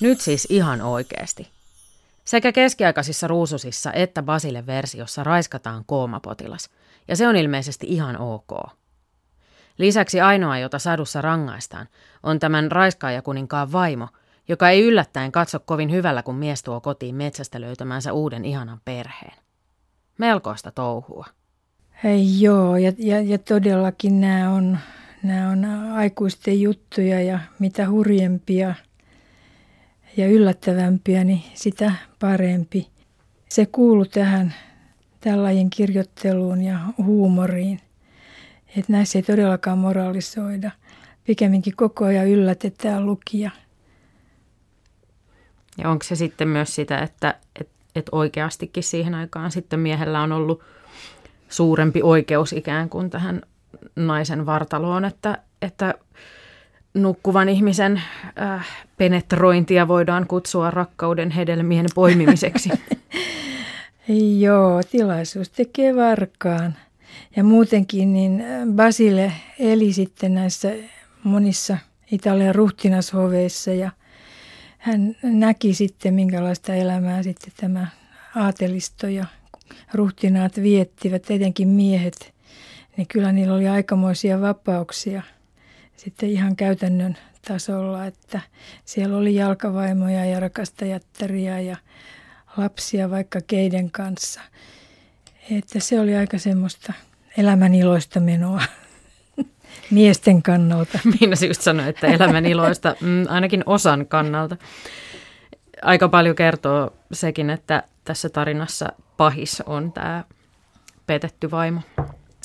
Nyt 0.00 0.20
siis 0.20 0.46
ihan 0.50 0.82
oikeasti. 0.82 1.53
Sekä 2.34 2.52
keskiaikaisissa 2.52 3.26
ruususissa 3.26 3.92
että 3.92 4.22
Basile 4.22 4.66
versiossa 4.66 5.24
raiskataan 5.24 5.84
koomapotilas, 5.86 6.70
ja 7.08 7.16
se 7.16 7.28
on 7.28 7.36
ilmeisesti 7.36 7.86
ihan 7.88 8.20
ok. 8.20 8.50
Lisäksi 9.78 10.20
ainoa, 10.20 10.58
jota 10.58 10.78
sadussa 10.78 11.22
rangaistaan, 11.22 11.88
on 12.22 12.38
tämän 12.38 12.72
raiskaajakuninkaan 12.72 13.72
vaimo, 13.72 14.08
joka 14.48 14.68
ei 14.68 14.82
yllättäen 14.82 15.32
katso 15.32 15.60
kovin 15.60 15.90
hyvällä, 15.90 16.22
kun 16.22 16.34
mies 16.34 16.62
tuo 16.62 16.80
kotiin 16.80 17.14
metsästä 17.14 17.60
löytämänsä 17.60 18.12
uuden 18.12 18.44
ihanan 18.44 18.80
perheen. 18.84 19.38
Melkoista 20.18 20.70
touhua. 20.70 21.26
Hei, 22.04 22.40
joo, 22.40 22.76
ja, 22.76 22.92
ja, 22.98 23.20
ja 23.20 23.38
todellakin 23.38 24.20
nämä 24.20 24.50
on, 24.50 24.78
nämä 25.22 25.50
on 25.50 25.64
aikuisten 25.92 26.60
juttuja 26.60 27.22
ja 27.22 27.38
mitä 27.58 27.90
hurjempia 27.90 28.74
ja 30.16 30.28
yllättävämpiä, 30.28 31.24
niin 31.24 31.42
sitä 31.54 31.92
parempi. 32.20 32.88
Se 33.48 33.66
kuuluu 33.66 34.04
tähän 34.04 34.54
tällainen 35.20 35.70
kirjoitteluun 35.70 36.62
ja 36.62 36.78
huumoriin. 36.98 37.80
Että 38.76 38.92
näissä 38.92 39.18
ei 39.18 39.22
todellakaan 39.22 39.78
moralisoida. 39.78 40.70
Pikemminkin 41.24 41.76
koko 41.76 42.04
ajan 42.04 42.28
yllätetään 42.28 43.06
lukija. 43.06 43.50
Ja 45.78 45.90
onko 45.90 46.04
se 46.04 46.16
sitten 46.16 46.48
myös 46.48 46.74
sitä, 46.74 46.98
että, 46.98 47.34
että, 47.60 47.74
että 47.94 48.08
oikeastikin 48.12 48.82
siihen 48.82 49.14
aikaan 49.14 49.50
sitten 49.50 49.80
miehellä 49.80 50.20
on 50.20 50.32
ollut 50.32 50.62
suurempi 51.48 52.02
oikeus 52.02 52.52
ikään 52.52 52.88
kuin 52.88 53.10
tähän 53.10 53.42
naisen 53.96 54.46
vartaloon, 54.46 55.04
että, 55.04 55.38
että 55.62 55.94
nukkuvan 56.94 57.48
ihmisen 57.48 58.02
äh, 58.40 58.66
penetrointia 58.96 59.88
voidaan 59.88 60.26
kutsua 60.26 60.70
rakkauden 60.70 61.30
hedelmien 61.30 61.86
poimimiseksi. 61.94 62.70
Joo, 64.38 64.80
tilaisuus 64.90 65.50
tekee 65.50 65.96
varkaan. 65.96 66.76
Ja 67.36 67.44
muutenkin 67.44 68.12
niin 68.12 68.40
äh, 68.40 68.66
Basile 68.76 69.32
eli 69.58 69.92
sitten 69.92 70.34
näissä 70.34 70.72
monissa 71.24 71.78
Italian 72.12 72.54
ruhtinashoveissa 72.54 73.70
ja 73.70 73.90
hän 74.78 75.16
näki 75.22 75.74
sitten, 75.74 76.14
minkälaista 76.14 76.74
elämää 76.74 77.22
sitten 77.22 77.52
tämä 77.56 77.86
aatelisto 78.36 79.08
ja 79.08 79.24
ruhtinaat 79.94 80.62
viettivät, 80.62 81.30
etenkin 81.30 81.68
miehet. 81.68 82.34
Niin 82.96 83.06
kyllä 83.06 83.32
niillä 83.32 83.54
oli 83.54 83.68
aikamoisia 83.68 84.40
vapauksia 84.40 85.22
sitten 85.96 86.28
ihan 86.28 86.56
käytännön 86.56 87.16
tasolla, 87.48 88.06
että 88.06 88.40
siellä 88.84 89.16
oli 89.16 89.34
jalkavaimoja 89.34 90.24
ja 90.24 90.40
rakastajattaria 90.40 91.60
ja 91.60 91.76
lapsia 92.56 93.10
vaikka 93.10 93.40
keiden 93.46 93.90
kanssa. 93.90 94.40
Että 95.50 95.80
se 95.80 96.00
oli 96.00 96.16
aika 96.16 96.38
semmoista 96.38 96.92
elämän 97.38 97.74
iloista 97.74 98.20
menoa 98.20 98.62
miesten 99.90 100.42
kannalta. 100.42 100.98
Minä 101.20 101.36
just 101.48 101.60
sanoin, 101.60 101.88
että 101.88 102.06
elämän 102.06 102.46
iloista 102.46 102.96
mm, 103.00 103.26
ainakin 103.28 103.62
osan 103.66 104.06
kannalta. 104.06 104.56
Aika 105.82 106.08
paljon 106.08 106.36
kertoo 106.36 106.92
sekin, 107.12 107.50
että 107.50 107.82
tässä 108.04 108.28
tarinassa 108.28 108.92
pahis 109.16 109.60
on 109.66 109.92
tämä 109.92 110.24
petetty 111.06 111.50
vaimo. 111.50 111.80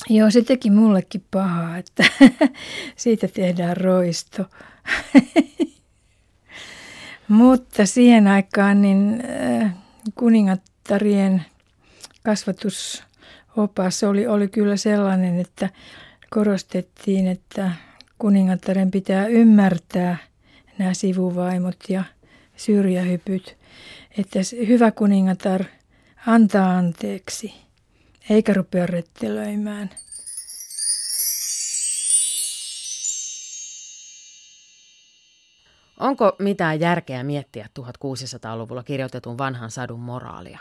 Joo, 0.09 0.31
se 0.31 0.41
teki 0.41 0.69
mullekin 0.69 1.23
pahaa, 1.31 1.77
että 1.77 2.03
siitä 2.95 3.27
tehdään 3.27 3.77
roisto. 3.77 4.45
Mutta 7.27 7.85
siihen 7.85 8.27
aikaan 8.27 8.81
niin 8.81 9.23
äh, 9.61 9.73
kuningattarien 10.15 11.45
kasvatusopas 12.23 14.03
oli, 14.03 14.27
oli 14.27 14.47
kyllä 14.47 14.77
sellainen, 14.77 15.39
että 15.39 15.69
korostettiin, 16.29 17.27
että 17.27 17.71
kuningattaren 18.19 18.91
pitää 18.91 19.27
ymmärtää 19.27 20.17
nämä 20.77 20.93
sivuvaimot 20.93 21.77
ja 21.89 22.03
syrjähypyt. 22.55 23.57
Että 24.17 24.39
hyvä 24.67 24.91
kuningatar 24.91 25.63
antaa 26.27 26.77
anteeksi, 26.77 27.53
eikä 28.29 28.53
rupea 28.53 28.86
rettelöimään. 28.86 29.89
Onko 36.00 36.36
mitään 36.39 36.79
järkeä 36.79 37.24
miettiä 37.24 37.69
1600-luvulla 37.79 38.83
kirjoitetun 38.83 39.38
vanhan 39.38 39.71
sadun 39.71 40.00
moraalia? 40.00 40.59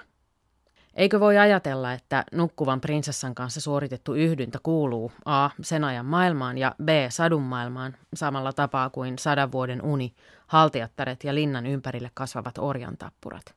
Eikö 0.94 1.20
voi 1.20 1.38
ajatella, 1.38 1.92
että 1.92 2.24
nukkuvan 2.32 2.80
prinsessan 2.80 3.34
kanssa 3.34 3.60
suoritettu 3.60 4.14
yhdyntä 4.14 4.58
kuuluu 4.62 5.12
A. 5.24 5.50
sen 5.62 5.84
ajan 5.84 6.06
maailmaan 6.06 6.58
ja 6.58 6.74
B. 6.84 6.88
sadun 7.08 7.42
maailmaan 7.42 7.96
samalla 8.14 8.52
tapaa 8.52 8.90
kuin 8.90 9.18
sadan 9.18 9.52
vuoden 9.52 9.82
uni, 9.82 10.14
haltijattaret 10.46 11.24
ja 11.24 11.34
linnan 11.34 11.66
ympärille 11.66 12.10
kasvavat 12.14 12.58
orjantappurat? 12.58 13.54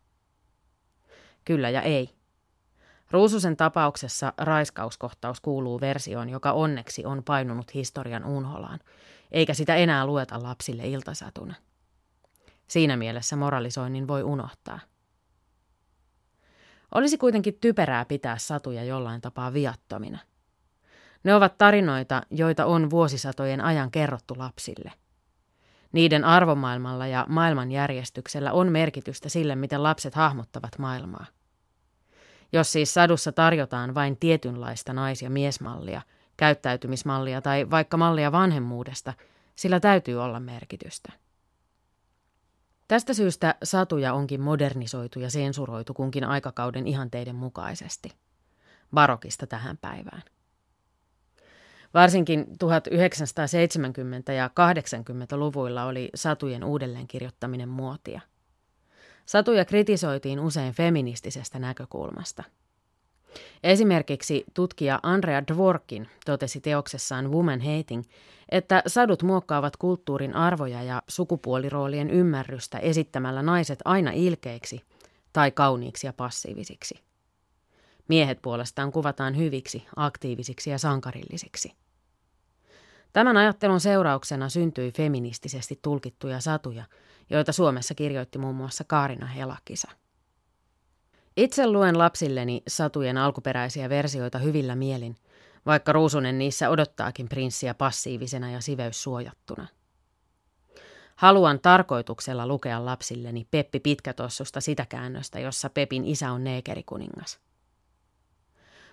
Kyllä 1.45 1.69
ja 1.69 1.81
ei. 1.81 2.20
Ruususen 3.11 3.57
tapauksessa 3.57 4.33
raiskauskohtaus 4.37 5.41
kuuluu 5.41 5.81
versioon, 5.81 6.29
joka 6.29 6.51
onneksi 6.51 7.05
on 7.05 7.23
painunut 7.23 7.73
historian 7.73 8.25
unholaan, 8.25 8.79
eikä 9.31 9.53
sitä 9.53 9.75
enää 9.75 10.05
lueta 10.05 10.43
lapsille 10.43 10.87
iltasatuna. 10.87 11.55
Siinä 12.67 12.97
mielessä 12.97 13.35
moralisoinnin 13.35 14.07
voi 14.07 14.23
unohtaa. 14.23 14.79
Olisi 16.95 17.17
kuitenkin 17.17 17.57
typerää 17.61 18.05
pitää 18.05 18.37
satuja 18.37 18.83
jollain 18.83 19.21
tapaa 19.21 19.53
viattomina. 19.53 20.19
Ne 21.23 21.35
ovat 21.35 21.57
tarinoita, 21.57 22.21
joita 22.29 22.65
on 22.65 22.89
vuosisatojen 22.89 23.61
ajan 23.61 23.91
kerrottu 23.91 24.33
lapsille. 24.37 24.91
Niiden 25.91 26.23
arvomaailmalla 26.23 27.07
ja 27.07 27.25
maailmanjärjestyksellä 27.29 28.51
on 28.51 28.71
merkitystä 28.71 29.29
sille, 29.29 29.55
miten 29.55 29.83
lapset 29.83 30.15
hahmottavat 30.15 30.77
maailmaa. 30.77 31.25
Jos 32.53 32.71
siis 32.71 32.93
sadussa 32.93 33.31
tarjotaan 33.31 33.95
vain 33.95 34.17
tietynlaista 34.17 34.93
nais- 34.93 35.21
ja 35.21 35.29
miesmallia, 35.29 36.01
käyttäytymismallia 36.37 37.41
tai 37.41 37.69
vaikka 37.69 37.97
mallia 37.97 38.31
vanhemmuudesta, 38.31 39.13
sillä 39.55 39.79
täytyy 39.79 40.23
olla 40.23 40.39
merkitystä. 40.39 41.11
Tästä 42.87 43.13
syystä 43.13 43.55
satuja 43.63 44.13
onkin 44.13 44.41
modernisoitu 44.41 45.19
ja 45.19 45.29
sensuroitu 45.29 45.93
kunkin 45.93 46.23
aikakauden 46.23 46.87
ihanteiden 46.87 47.35
mukaisesti. 47.35 48.11
Barokista 48.93 49.47
tähän 49.47 49.77
päivään. 49.77 50.21
Varsinkin 51.93 52.45
1970- 54.29 54.31
ja 54.31 54.47
80-luvuilla 54.47 55.83
oli 55.83 56.09
satujen 56.15 56.63
uudelleenkirjoittaminen 56.63 57.69
muotia. 57.69 58.21
Satuja 59.25 59.65
kritisoitiin 59.65 60.39
usein 60.39 60.73
feministisestä 60.73 61.59
näkökulmasta. 61.59 62.43
Esimerkiksi 63.63 64.43
tutkija 64.53 64.99
Andrea 65.03 65.47
Dworkin 65.47 66.07
totesi 66.25 66.61
teoksessaan 66.61 67.31
Woman 67.31 67.61
Hating, 67.61 68.03
että 68.49 68.83
sadut 68.87 69.23
muokkaavat 69.23 69.77
kulttuurin 69.77 70.35
arvoja 70.35 70.83
ja 70.83 71.01
sukupuoliroolien 71.07 72.09
ymmärrystä 72.09 72.77
esittämällä 72.77 73.41
naiset 73.41 73.79
aina 73.85 74.11
ilkeiksi 74.11 74.81
tai 75.33 75.51
kauniiksi 75.51 76.07
ja 76.07 76.13
passiivisiksi. 76.13 76.95
Miehet 78.07 78.41
puolestaan 78.41 78.91
kuvataan 78.91 79.37
hyviksi, 79.37 79.85
aktiivisiksi 79.95 80.69
ja 80.69 80.77
sankarillisiksi. 80.77 81.73
Tämän 83.13 83.37
ajattelun 83.37 83.79
seurauksena 83.79 84.49
syntyi 84.49 84.91
feministisesti 84.91 85.79
tulkittuja 85.81 86.39
satuja, 86.39 86.83
joita 87.29 87.51
Suomessa 87.51 87.95
kirjoitti 87.95 88.37
muun 88.37 88.55
muassa 88.55 88.83
Kaarina 88.83 89.25
Helakisa. 89.25 89.91
Itse 91.37 91.67
luen 91.67 91.97
lapsilleni 91.97 92.63
satujen 92.67 93.17
alkuperäisiä 93.17 93.89
versioita 93.89 94.37
hyvillä 94.37 94.75
mielin, 94.75 95.15
vaikka 95.65 95.91
Ruusunen 95.91 96.39
niissä 96.39 96.69
odottaakin 96.69 97.29
prinssiä 97.29 97.73
passiivisena 97.73 98.51
ja 98.51 98.61
siveys 98.61 99.03
suojattuna. 99.03 99.67
Haluan 101.15 101.59
tarkoituksella 101.59 102.47
lukea 102.47 102.85
lapsilleni 102.85 103.47
Peppi 103.51 103.79
Pitkätossusta 103.79 104.61
sitä 104.61 104.85
käännöstä, 104.89 105.39
jossa 105.39 105.69
Pepin 105.69 106.05
isä 106.05 106.31
on 106.31 106.43
neekerikuningas. 106.43 107.39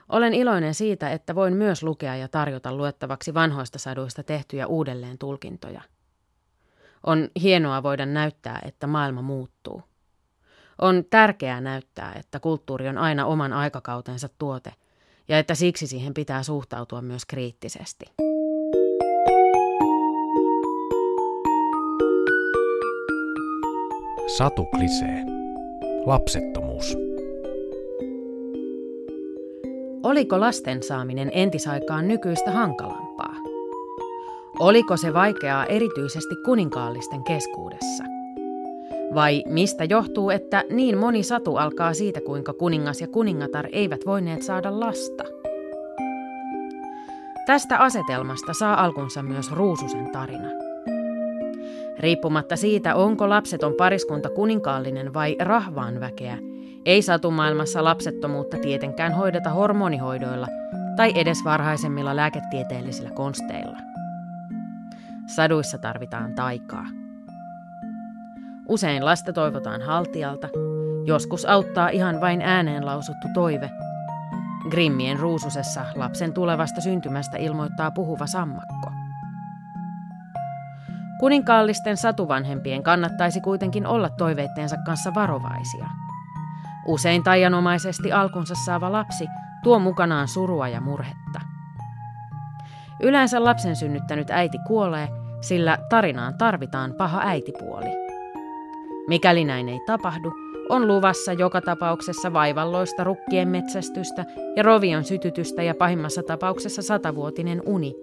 Olen 0.09 0.35
iloinen 0.35 0.75
siitä, 0.75 1.11
että 1.11 1.35
voin 1.35 1.55
myös 1.55 1.83
lukea 1.83 2.17
ja 2.17 2.29
tarjota 2.29 2.75
luettavaksi 2.75 3.35
vanhoista 3.35 3.79
saduista 3.79 4.23
tehtyjä 4.23 4.67
uudelleen 4.67 5.19
tulkintoja. 5.19 5.81
On 7.07 7.29
hienoa 7.43 7.83
voida 7.83 8.07
näyttää, 8.07 8.59
että 8.65 8.87
maailma 8.87 9.23
muuttuu. 9.23 9.83
On 10.79 11.05
tärkeää 11.11 11.61
näyttää, 11.61 12.13
että 12.19 12.41
kulttuuri 12.41 12.89
on 12.89 12.99
aina 12.99 13.27
oman 13.27 13.53
aikakautensa 13.53 14.29
tuote 14.39 14.73
ja 15.29 15.39
että 15.39 15.55
siksi 15.55 15.87
siihen 15.87 16.15
pitää 16.15 16.43
suhtautua 16.43 17.03
myös 17.03 17.25
kriittisesti. 17.25 18.05
Satu 24.37 24.65
Klisee. 24.65 25.25
Lapsettomuus. 26.07 27.08
Oliko 30.09 30.41
lasten 30.41 30.83
saaminen 30.83 31.31
entisaikaan 31.35 32.09
nykyistä 32.09 32.51
hankalampaa? 32.51 33.35
Oliko 34.59 34.97
se 34.97 35.15
vaikeaa 35.15 35.67
erityisesti 35.67 36.35
kuninkaallisten 36.45 37.25
keskuudessa? 37.25 38.05
Vai 39.15 39.43
mistä 39.47 39.85
johtuu, 39.85 40.31
että 40.31 40.65
niin 40.71 40.99
moni 40.99 41.23
satu 41.23 41.57
alkaa 41.57 41.95
siitä, 41.95 42.21
kuinka 42.21 42.53
kuningas 42.53 43.01
ja 43.01 43.09
kuningatar 43.09 43.69
eivät 43.73 44.01
voineet 44.07 44.43
saada 44.43 44.81
lasta? 44.81 45.25
Tästä 47.47 47.79
asetelmasta 47.79 48.53
saa 48.53 48.85
alkunsa 48.85 49.23
myös 49.23 49.53
Ruususen 49.53 50.11
tarina. 50.13 50.49
Riippumatta 51.99 52.57
siitä, 52.57 52.95
onko 52.95 53.29
lapseton 53.29 53.75
pariskunta 53.75 54.31
kuninkaallinen 54.31 55.15
vai 55.15 55.37
rahvaan 55.41 56.01
väkeä, 56.01 56.39
ei 56.89 57.03
satumaailmassa 57.03 57.85
lapsettomuutta 57.85 58.57
tietenkään 58.59 59.13
hoideta 59.13 59.51
hormonihoidoilla 59.51 60.47
tai 60.97 61.13
edes 61.15 61.45
varhaisemmilla 61.45 62.17
lääketieteellisillä 62.17 63.11
konsteilla. 63.11 63.79
Saduissa 65.27 65.79
tarvitaan 65.79 66.35
taikaa. 66.35 66.85
Usein 68.69 69.05
lasta 69.05 69.33
toivotaan 69.33 69.83
haltijalta, 69.83 70.49
joskus 71.05 71.45
auttaa 71.45 71.89
ihan 71.89 72.21
vain 72.21 72.43
ääneen 72.43 72.87
lausuttu 72.87 73.29
toive. 73.35 73.71
Grimmien 74.71 75.19
ruususessa 75.19 75.85
lapsen 75.95 76.33
tulevasta 76.33 76.81
syntymästä 76.81 77.37
ilmoittaa 77.37 77.91
puhuva 77.91 78.27
sammakko. 78.27 78.93
Kuninkaallisten 81.21 81.97
satuvanhempien 81.97 82.83
kannattaisi 82.83 83.41
kuitenkin 83.41 83.87
olla 83.87 84.11
toiveitteensa 84.11 84.77
kanssa 84.87 85.15
varovaisia. 85.15 85.98
Usein 86.87 87.23
taianomaisesti 87.23 88.13
alkunsa 88.13 88.55
saava 88.67 88.93
lapsi 88.93 89.27
tuo 89.63 89.79
mukanaan 89.79 90.29
surua 90.29 90.69
ja 90.69 90.81
murhetta. 90.81 91.41
Yleensä 93.03 93.45
lapsen 93.45 93.77
synnyttänyt 93.77 94.31
äiti 94.31 94.59
kuolee, 94.67 95.09
sillä 95.41 95.79
tarinaan 95.89 96.35
tarvitaan 96.39 96.95
paha 96.95 97.21
äitipuoli. 97.25 97.91
Mikäli 99.09 99.45
näin 99.45 99.69
ei 99.69 99.81
tapahdu, 99.87 100.33
on 100.69 100.89
luvassa 100.89 101.33
joka 101.33 101.61
tapauksessa 101.61 102.33
vaivalloista 102.33 103.05
rukkien 103.05 103.49
metsästystä 103.49 104.25
ja 104.57 104.63
rovion 104.63 105.05
sytytystä 105.05 105.63
ja 105.63 105.75
pahimmassa 105.75 106.23
tapauksessa 106.23 106.83
satavuotinen 106.83 107.63
uni. 107.67 107.95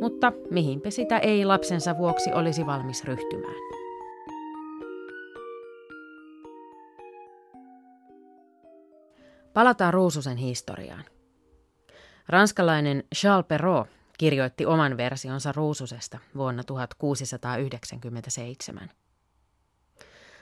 Mutta 0.00 0.32
mihinpä 0.50 0.90
sitä 0.90 1.18
ei 1.18 1.44
lapsensa 1.44 1.98
vuoksi 1.98 2.32
olisi 2.32 2.66
valmis 2.66 3.04
ryhtymään. 3.04 3.65
Palataan 9.56 9.94
Ruususen 9.94 10.36
historiaan. 10.36 11.04
Ranskalainen 12.28 13.04
Charles 13.14 13.46
Perrault 13.46 13.88
kirjoitti 14.18 14.66
oman 14.66 14.96
versionsa 14.96 15.52
Ruususesta 15.52 16.18
vuonna 16.36 16.64
1697. 16.64 18.90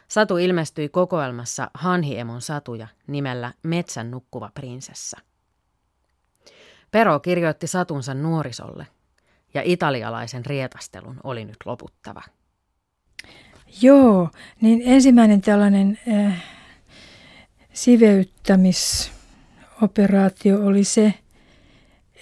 Satu 0.09 0.37
ilmestyi 0.37 0.89
kokoelmassa 0.89 1.71
Hanhiemon 1.75 2.41
satuja 2.41 2.89
nimellä 3.07 3.53
Metsän 3.63 4.11
nukkuva 4.11 4.51
prinsessa. 4.55 5.19
Pero 6.91 7.21
kirjoitti 7.21 7.67
satunsa 7.67 8.15
nuorisolle, 8.15 8.87
ja 9.55 9.63
italialaisen 9.65 10.47
rietastelun 10.47 11.21
oli 11.25 11.45
nyt 11.45 11.59
loputtava. 11.65 12.23
Joo, 13.83 14.29
niin 14.61 14.83
ensimmäinen 14.85 15.41
tällainen 15.41 15.99
äh, 16.13 16.45
siveyttämisoperaatio 17.75 20.67
oli 20.67 20.85
se, 20.85 21.15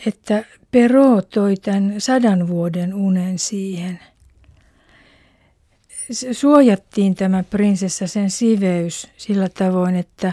että 0.06 0.44
Pero 0.70 1.22
toi 1.22 1.56
tämän 1.56 2.00
sadan 2.00 2.48
vuoden 2.48 2.94
unen 2.94 3.38
siihen– 3.38 4.00
suojattiin 6.32 7.14
tämä 7.14 7.42
prinsessa 7.42 8.06
sen 8.06 8.30
siveys 8.30 9.08
sillä 9.16 9.48
tavoin, 9.48 9.96
että 9.96 10.32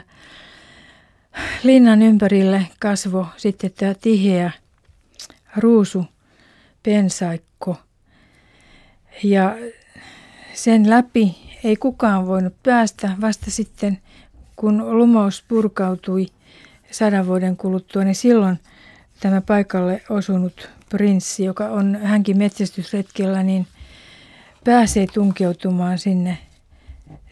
linnan 1.64 2.02
ympärille 2.02 2.68
kasvo 2.80 3.28
sitten 3.38 3.72
tämä 3.72 3.94
tiheä 3.94 4.52
ruusu 5.58 6.06
pensaikko. 6.84 7.78
Ja 9.24 9.58
sen 10.54 10.90
läpi 10.90 11.36
ei 11.64 11.76
kukaan 11.76 12.28
voinut 12.28 12.54
päästä 12.64 13.12
vasta 13.22 13.52
sitten, 13.52 14.02
kun 14.60 14.98
lumous 14.98 15.44
purkautui 15.48 16.26
sadan 16.92 17.28
vuoden 17.28 17.58
kuluttua, 17.58 18.04
niin 18.04 18.16
silloin 18.16 18.60
tämä 19.20 19.42
paikalle 19.42 20.02
osunut 20.10 20.70
prinssi, 20.90 21.44
joka 21.44 21.66
on 21.66 21.96
hänkin 21.96 22.38
metsästysretkellä, 22.38 23.44
niin 23.44 23.68
pääsee 24.64 25.08
tunkeutumaan 25.14 25.98
sinne, 25.98 26.38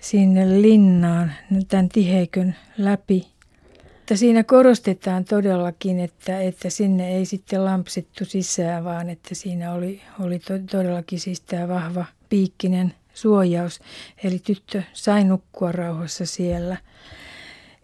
sinne 0.01 0.61
linnaan 0.61 1.31
tämän 1.67 1.89
tiheikön 1.89 2.55
läpi. 2.77 3.27
Mutta 3.97 4.17
siinä 4.17 4.43
korostetaan 4.43 5.25
todellakin, 5.25 5.99
että, 5.99 6.41
että 6.41 6.69
sinne 6.69 7.15
ei 7.15 7.25
sitten 7.25 7.65
lampsittu 7.65 8.25
sisään, 8.25 8.83
vaan 8.83 9.09
että 9.09 9.35
siinä 9.35 9.73
oli, 9.73 10.01
oli 10.19 10.39
to, 10.39 10.53
todellakin 10.71 11.19
siis 11.19 11.41
tämä 11.41 11.67
vahva 11.67 12.05
piikkinen 12.29 12.93
suojaus. 13.17 13.79
Eli 14.23 14.39
tyttö 14.39 14.83
sai 14.93 15.23
nukkua 15.23 15.71
rauhassa 15.71 16.25
siellä. 16.25 16.77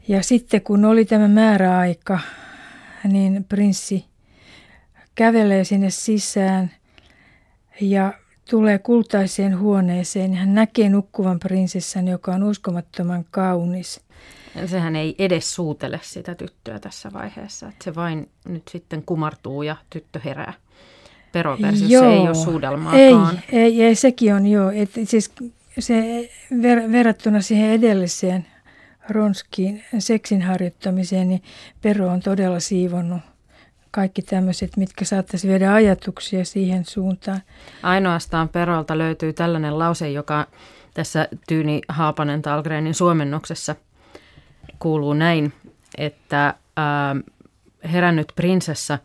Ja 0.07 0.23
sitten 0.23 0.61
kun 0.61 0.85
oli 0.85 1.05
tämä 1.05 1.27
määräaika, 1.27 2.19
niin 3.03 3.45
prinssi 3.49 4.05
kävelee 5.15 5.63
sinne 5.63 5.89
sisään 5.89 6.71
ja 7.81 8.13
tulee 8.49 8.79
kultaiseen 8.79 9.59
huoneeseen. 9.59 10.33
Hän 10.33 10.53
näkee 10.53 10.89
nukkuvan 10.89 11.39
prinsessan, 11.39 12.07
joka 12.07 12.31
on 12.31 12.43
uskomattoman 12.43 13.25
kaunis. 13.31 14.01
Sehän 14.65 14.95
ei 14.95 15.15
edes 15.19 15.55
suutele 15.55 15.99
sitä 16.03 16.35
tyttöä 16.35 16.79
tässä 16.79 17.13
vaiheessa. 17.13 17.67
Että 17.67 17.83
se 17.83 17.95
vain 17.95 18.29
nyt 18.45 18.63
sitten 18.67 19.03
kumartuu 19.05 19.63
ja 19.63 19.75
tyttö 19.89 20.19
herää. 20.25 20.53
Peroversiossa 21.33 22.05
ei 22.05 22.19
ole 22.19 22.35
suudelmaakaan. 22.35 23.39
Ei, 23.51 23.59
ei, 23.59 23.83
ei, 23.83 23.95
sekin 23.95 24.33
on 24.33 24.47
joo. 24.47 24.71
Et 24.71 24.89
siis 25.03 25.31
se 25.79 26.29
ver, 26.61 26.91
verrattuna 26.91 27.41
siihen 27.41 27.69
edelliseen 27.69 28.45
ronskiin 29.09 29.83
seksin 29.99 30.41
harjoittamiseen, 30.41 31.29
niin 31.29 31.43
Pero 31.81 32.07
on 32.07 32.19
todella 32.19 32.59
siivonnut 32.59 33.21
kaikki 33.91 34.21
tämmöiset, 34.21 34.77
mitkä 34.77 35.05
saattaisi 35.05 35.47
viedä 35.47 35.73
ajatuksia 35.73 36.45
siihen 36.45 36.85
suuntaan. 36.85 37.41
Ainoastaan 37.83 38.49
Perolta 38.49 38.97
löytyy 38.97 39.33
tällainen 39.33 39.79
lause, 39.79 40.09
joka 40.09 40.47
tässä 40.93 41.27
Tyyni 41.47 41.81
Haapanen 41.87 42.41
Talgrenin 42.41 42.93
suomennoksessa 42.93 43.75
kuuluu 44.79 45.13
näin, 45.13 45.53
että 45.97 46.53
ää, 46.77 47.15
herännyt 47.91 48.27
prinsessa 48.35 48.99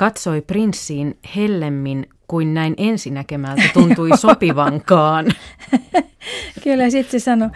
katsoi 0.00 0.40
prinssiin 0.40 1.18
hellemmin 1.36 2.08
kuin 2.28 2.54
näin 2.54 2.74
ensinäkemältä 2.76 3.62
tuntui 3.74 4.10
sopivankaan. 4.18 5.26
Kyllä 6.64 6.90
sitten 6.90 7.20
se 7.20 7.24
sanoi, 7.24 7.50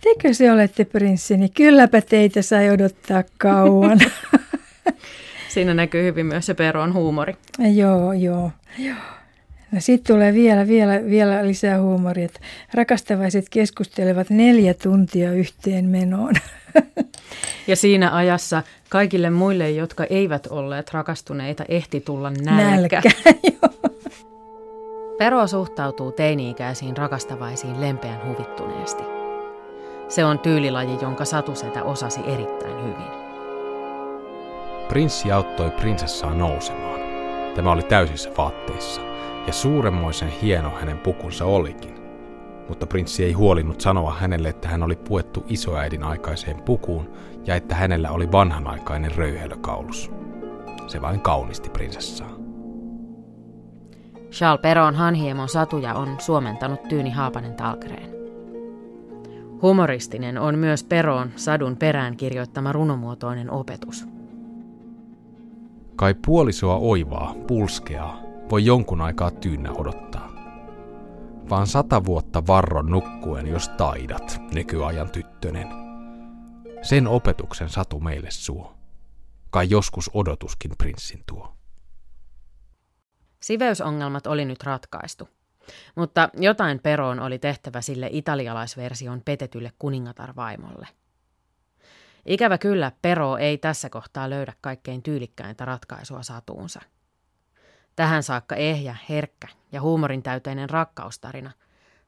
tekö 0.00 0.34
se 0.34 0.52
olette 0.52 0.84
prinssi, 0.84 1.36
niin 1.36 1.52
kylläpä 1.52 2.00
teitä 2.00 2.42
sai 2.42 2.70
odottaa 2.70 3.24
kauan. 3.38 3.98
Siinä 5.54 5.74
näkyy 5.74 6.04
hyvin 6.04 6.26
myös 6.26 6.46
se 6.46 6.54
Peron 6.54 6.94
huumori. 6.94 7.36
Joo, 7.74 8.12
joo. 8.12 8.50
joo. 8.78 8.96
No 9.72 9.80
sitten 9.80 10.14
tulee 10.14 10.34
vielä, 10.34 10.68
vielä, 10.68 11.04
vielä 11.10 11.46
lisää 11.46 11.80
huumoria, 11.80 12.24
että 12.24 12.40
rakastavaiset 12.74 13.48
keskustelevat 13.48 14.30
neljä 14.30 14.74
tuntia 14.74 15.32
yhteen 15.32 15.84
menoon. 15.84 16.34
Ja 17.66 17.76
siinä 17.76 18.16
ajassa 18.16 18.62
kaikille 18.88 19.30
muille, 19.30 19.70
jotka 19.70 20.04
eivät 20.04 20.46
olleet 20.46 20.92
rakastuneita, 20.92 21.64
ehti 21.68 22.00
tulla 22.00 22.30
nälkä. 22.30 22.70
nälkä 22.70 23.02
Pero 25.18 25.46
suhtautuu 25.46 26.12
teini-ikäisiin 26.12 26.96
rakastavaisiin 26.96 27.80
lempeän 27.80 28.28
huvittuneesti. 28.28 29.02
Se 30.08 30.24
on 30.24 30.38
tyylilaji, 30.38 30.98
jonka 31.02 31.24
satusetä 31.24 31.82
osasi 31.82 32.20
erittäin 32.26 32.82
hyvin. 32.82 33.26
Prinssi 34.88 35.32
auttoi 35.32 35.70
prinsessaa 35.70 36.34
nousemaan. 36.34 37.00
Tämä 37.54 37.72
oli 37.72 37.82
täysissä 37.82 38.30
vaatteissa, 38.38 39.00
ja 39.46 39.52
suuremmoisen 39.52 40.28
hieno 40.28 40.70
hänen 40.70 40.98
pukunsa 40.98 41.44
olikin. 41.44 41.95
Mutta 42.68 42.86
prinssi 42.86 43.24
ei 43.24 43.32
huolinnut 43.32 43.80
sanoa 43.80 44.14
hänelle, 44.14 44.48
että 44.48 44.68
hän 44.68 44.82
oli 44.82 44.96
puettu 44.96 45.44
isoäidin 45.48 46.02
aikaiseen 46.02 46.62
pukuun 46.62 47.10
ja 47.46 47.54
että 47.54 47.74
hänellä 47.74 48.10
oli 48.10 48.32
vanhanaikainen 48.32 49.14
röyhelökaulus. 49.14 50.10
Se 50.86 51.02
vain 51.02 51.20
kaunisti 51.20 51.70
prinsessaa. 51.70 52.30
Charles 54.30 54.60
Peron 54.60 54.94
Hanhiemon 54.94 55.48
satuja 55.48 55.94
on 55.94 56.16
suomentanut 56.18 56.82
Tyyni 56.88 57.10
Haapanen 57.10 57.54
Talkreen. 57.54 58.16
Humoristinen 59.62 60.38
on 60.38 60.58
myös 60.58 60.84
Peron 60.84 61.30
sadun 61.36 61.76
perään 61.76 62.16
kirjoittama 62.16 62.72
runomuotoinen 62.72 63.50
opetus– 63.50 64.06
Kai 65.96 66.14
puolisoa 66.26 66.76
oivaa, 66.76 67.34
pulskeaa, 67.46 68.20
voi 68.50 68.64
jonkun 68.64 69.00
aikaa 69.00 69.30
tyynnä 69.30 69.72
odottaa. 69.72 70.25
Vaan 71.50 71.66
sata 71.66 72.04
vuotta 72.04 72.46
varron 72.46 72.86
nukkuen, 72.86 73.46
jos 73.46 73.68
taidat, 73.68 74.40
nykyajan 74.52 75.10
tyttönen. 75.10 75.68
Sen 76.82 77.06
opetuksen 77.06 77.68
satu 77.68 78.00
meille 78.00 78.30
suo. 78.30 78.76
Kai 79.50 79.66
joskus 79.70 80.10
odotuskin 80.14 80.70
prinssin 80.78 81.22
tuo. 81.26 81.56
Siveysongelmat 83.42 84.26
oli 84.26 84.44
nyt 84.44 84.62
ratkaistu. 84.62 85.28
Mutta 85.96 86.28
jotain 86.34 86.80
peroon 86.82 87.20
oli 87.20 87.38
tehtävä 87.38 87.80
sille 87.80 88.08
italialaisversion 88.12 89.22
petetylle 89.24 89.72
kuningatarvaimolle– 89.78 90.88
Ikävä 92.26 92.58
kyllä 92.58 92.92
Pero 93.02 93.36
ei 93.36 93.58
tässä 93.58 93.90
kohtaa 93.90 94.30
löydä 94.30 94.52
kaikkein 94.60 95.02
tyylikkäintä 95.02 95.64
ratkaisua 95.64 96.22
satuunsa. 96.22 96.80
Tähän 97.96 98.22
saakka 98.22 98.54
ehjä, 98.56 98.96
herkkä 99.08 99.48
ja 99.72 99.80
huumorin 99.80 100.22
täyteinen 100.22 100.70
rakkaustarina 100.70 101.50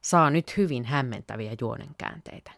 saa 0.01 0.29
nyt 0.29 0.57
hyvin 0.57 0.85
hämmentäviä 0.85 1.51
juonenkäänteitä. 1.61 2.51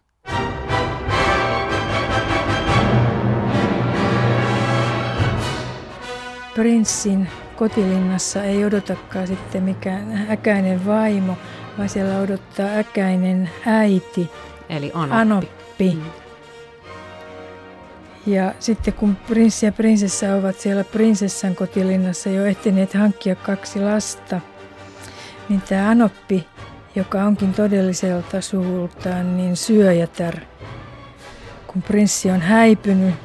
Prinssin 6.55 7.29
kotilinnassa 7.55 8.43
ei 8.43 8.65
odotakaan 8.65 9.27
sitten 9.27 9.63
mikään 9.63 10.31
äkäinen 10.31 10.85
vaimo, 10.85 11.37
vaan 11.77 11.89
siellä 11.89 12.19
odottaa 12.19 12.67
äkäinen 12.77 13.49
äiti. 13.65 14.29
Eli 14.69 14.91
Anoppi. 14.93 15.15
Anoppi. 15.21 15.95
Mm. 15.95 16.20
Ja 18.25 18.53
sitten 18.59 18.93
kun 18.93 19.15
prinssi 19.15 19.65
ja 19.65 19.71
prinsessa 19.71 20.35
ovat 20.35 20.59
siellä 20.59 20.83
prinsessan 20.83 21.55
kotilinnassa 21.55 22.29
jo 22.29 22.45
ehtineet 22.45 22.93
hankkia 22.93 23.35
kaksi 23.35 23.79
lasta, 23.79 24.41
niin 25.49 25.61
tämä 25.61 25.89
Anoppi, 25.89 26.47
joka 26.95 27.23
onkin 27.23 27.53
todelliselta 27.53 28.41
suvultaan 28.41 29.37
niin 29.37 29.55
syöjätär, 29.55 30.37
kun 31.67 31.81
prinssi 31.81 32.31
on 32.31 32.41
häipynyt, 32.41 33.15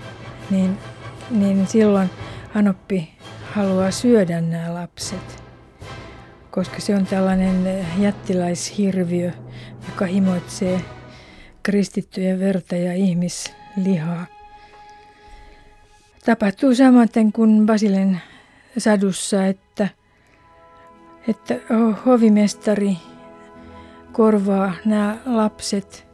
niin, 0.50 0.78
niin 1.30 1.66
silloin 1.66 2.10
Anoppi 2.54 3.16
haluaa 3.52 3.90
syödä 3.90 4.40
nämä 4.40 4.74
lapset, 4.74 5.42
koska 6.50 6.80
se 6.80 6.94
on 6.94 7.06
tällainen 7.06 7.86
jättiläishirviö, 7.98 9.32
joka 9.88 10.06
himoitsee 10.06 10.80
kristittyjen 11.62 12.40
verta 12.40 12.76
ja 12.76 12.94
ihmislihaa. 12.94 14.35
Tapahtuu 16.26 16.74
samaten 16.74 17.32
kuin 17.32 17.66
Basilen 17.66 18.20
sadussa, 18.78 19.46
että, 19.46 19.88
että 21.28 21.54
hovimestari 22.06 22.96
korvaa 24.12 24.72
nämä 24.84 25.16
lapset 25.26 26.06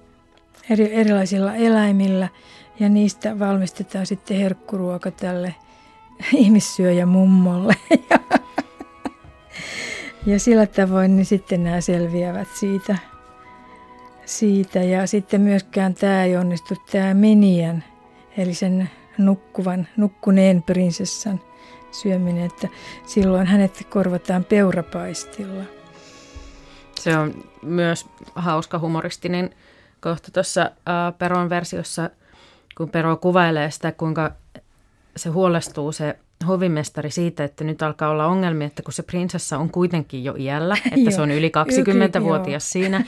eri, 0.70 0.94
erilaisilla 0.94 1.54
eläimillä 1.54 2.28
ja 2.80 2.88
niistä 2.88 3.38
valmistetaan 3.38 4.06
sitten 4.06 4.36
herkkuruoka 4.36 5.10
tälle 5.10 5.54
ihmissyöjä 6.34 7.06
mummolle. 7.06 7.74
Ja 10.26 10.40
sillä 10.40 10.66
tavoin 10.66 11.16
niin 11.16 11.26
sitten 11.26 11.64
nämä 11.64 11.80
selviävät 11.80 12.48
siitä. 12.54 12.98
siitä. 14.24 14.82
Ja 14.82 15.06
sitten 15.06 15.40
myöskään 15.40 15.94
tämä 15.94 16.24
ei 16.24 16.36
onnistu, 16.36 16.74
tämä 16.90 17.14
Minian, 17.14 17.84
eli 18.36 18.54
sen 18.54 18.90
nukkuvan, 19.18 19.88
nukkuneen 19.96 20.62
prinsessan 20.62 21.40
syöminen, 21.90 22.44
että 22.44 22.68
silloin 23.06 23.46
hänet 23.46 23.86
korvataan 23.90 24.44
peurapaistilla. 24.44 25.64
Se 27.00 27.16
on 27.16 27.44
myös 27.62 28.06
hauska 28.34 28.78
humoristinen 28.78 29.50
kohta 30.00 30.30
tuossa 30.30 30.62
äh, 30.62 31.18
Peron 31.18 31.50
versiossa, 31.50 32.10
kun 32.76 32.88
Pero 32.88 33.16
kuvailee 33.16 33.70
sitä, 33.70 33.92
kuinka 33.92 34.32
se 35.16 35.28
huolestuu 35.28 35.92
se 35.92 36.16
hovimestari 36.46 37.10
siitä, 37.10 37.44
että 37.44 37.64
nyt 37.64 37.82
alkaa 37.82 38.10
olla 38.10 38.26
ongelmia, 38.26 38.66
että 38.66 38.82
kun 38.82 38.92
se 38.92 39.02
prinsessa 39.02 39.58
on 39.58 39.70
kuitenkin 39.70 40.24
jo 40.24 40.34
iällä, 40.38 40.76
että 40.96 41.10
se 41.10 41.20
on 41.20 41.30
yli 41.30 41.52
20-vuotias 42.18 42.70
siinä, 42.70 43.04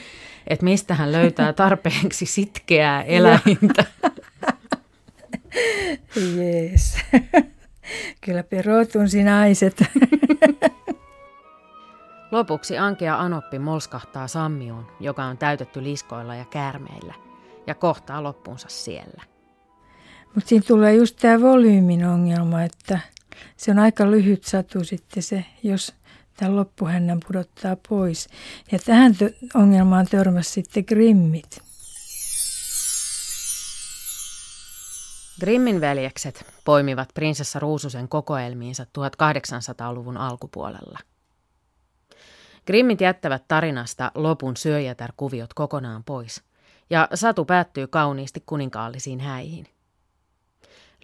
että 0.47 0.65
mistä 0.65 0.93
hän 0.93 1.11
löytää 1.11 1.53
tarpeeksi 1.53 2.25
sitkeää 2.25 3.03
eläintä. 3.17 3.85
Jees. 6.35 6.97
Kyllä 8.25 8.43
perotunsi 8.43 9.23
naiset. 9.23 9.83
Lopuksi 12.31 12.77
Ankea 12.77 13.19
Anoppi 13.19 13.59
molskahtaa 13.59 14.27
sammioon, 14.27 14.87
joka 14.99 15.23
on 15.23 15.37
täytetty 15.37 15.83
liskoilla 15.83 16.35
ja 16.35 16.45
käärmeillä, 16.45 17.13
ja 17.67 17.75
kohtaa 17.75 18.23
loppunsa 18.23 18.67
siellä. 18.69 19.23
Mutta 20.35 20.49
siinä 20.49 20.65
tulee 20.67 20.95
just 20.95 21.17
tämä 21.21 21.41
volyymin 21.41 22.05
ongelma, 22.05 22.63
että 22.63 22.99
se 23.57 23.71
on 23.71 23.79
aika 23.79 24.11
lyhyt 24.11 24.43
satu 24.43 24.83
sitten 24.83 25.23
se, 25.23 25.45
jos 25.63 25.93
tämän 26.37 26.55
loppuhännän 26.55 27.19
pudottaa 27.27 27.77
pois. 27.89 28.29
Ja 28.71 28.79
tähän 28.79 29.15
ongelmaan 29.53 30.05
törmäsi 30.05 30.51
sitten 30.51 30.83
Grimmit. 30.87 31.64
Grimmin 35.39 35.81
veljekset 35.81 36.45
poimivat 36.65 37.09
prinsessa 37.13 37.59
Ruususen 37.59 38.07
kokoelmiinsa 38.07 38.83
1800-luvun 38.83 40.17
alkupuolella. 40.17 40.99
Grimmit 42.67 43.01
jättävät 43.01 43.43
tarinasta 43.47 44.11
lopun 44.15 44.57
syöjätär-kuviot 44.57 45.53
kokonaan 45.55 46.03
pois, 46.03 46.43
ja 46.89 47.07
satu 47.13 47.45
päättyy 47.45 47.87
kauniisti 47.87 48.43
kuninkaallisiin 48.45 49.19
häihin. 49.19 49.67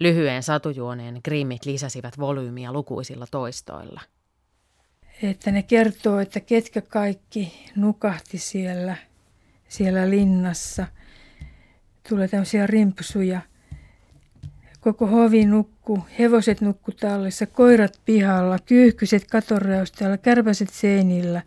Lyhyen 0.00 0.42
satujuoneen 0.42 1.20
Grimmit 1.24 1.64
lisäsivät 1.64 2.18
volyymiä 2.18 2.72
lukuisilla 2.72 3.26
toistoilla. 3.30 4.00
Että 5.22 5.50
ne 5.50 5.62
kertoo, 5.62 6.18
että 6.18 6.40
ketkä 6.40 6.80
kaikki 6.80 7.70
nukahti 7.76 8.38
siellä, 8.38 8.96
siellä 9.68 10.10
linnassa. 10.10 10.86
Tulee 12.08 12.28
tämmöisiä 12.28 12.66
rimpsuja– 12.66 13.40
Koko 14.82 15.06
hovi 15.06 15.46
nukku, 15.46 16.04
hevoset 16.18 16.60
nukku 16.60 16.92
tallissa, 16.92 17.46
koirat 17.46 18.00
pihalla, 18.04 18.58
kyyhkyset 18.66 19.24
katoreusteella, 19.30 20.18
kärpäset 20.18 20.68
seinillä. 20.68 21.42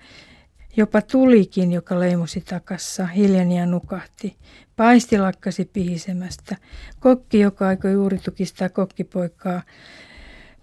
Jopa 0.78 1.02
tulikin, 1.02 1.71
joka 1.71 2.00
leimusi 2.00 2.41
takassa, 2.41 3.06
hiljeni 3.06 3.58
ja 3.58 3.65
nukahti. 3.65 4.36
Paisti 4.76 5.17
lakkasi 5.17 5.69
pihisemästä. 5.74 6.56
Kokki, 7.00 7.39
joka 7.39 7.67
aikoi 7.67 7.91
juuri 7.91 8.17
tukistaa 8.17 8.69
kokkipoikaa, 8.69 9.62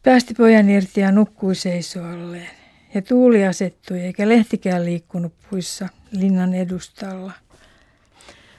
päästi 0.03 0.35
pojan 0.35 0.71
irti 0.71 1.01
ja 1.01 1.13
nukkui 1.13 1.55
seisoalleen. 1.55 2.51
Ja 2.95 3.03
tuuli 3.03 3.47
asettui, 3.47 4.01
eikä 4.01 4.29
lehtikään 4.29 4.85
liikkunut 4.85 5.33
puissa 5.51 5.89
linnan 6.13 6.55
edustalla. 6.55 7.33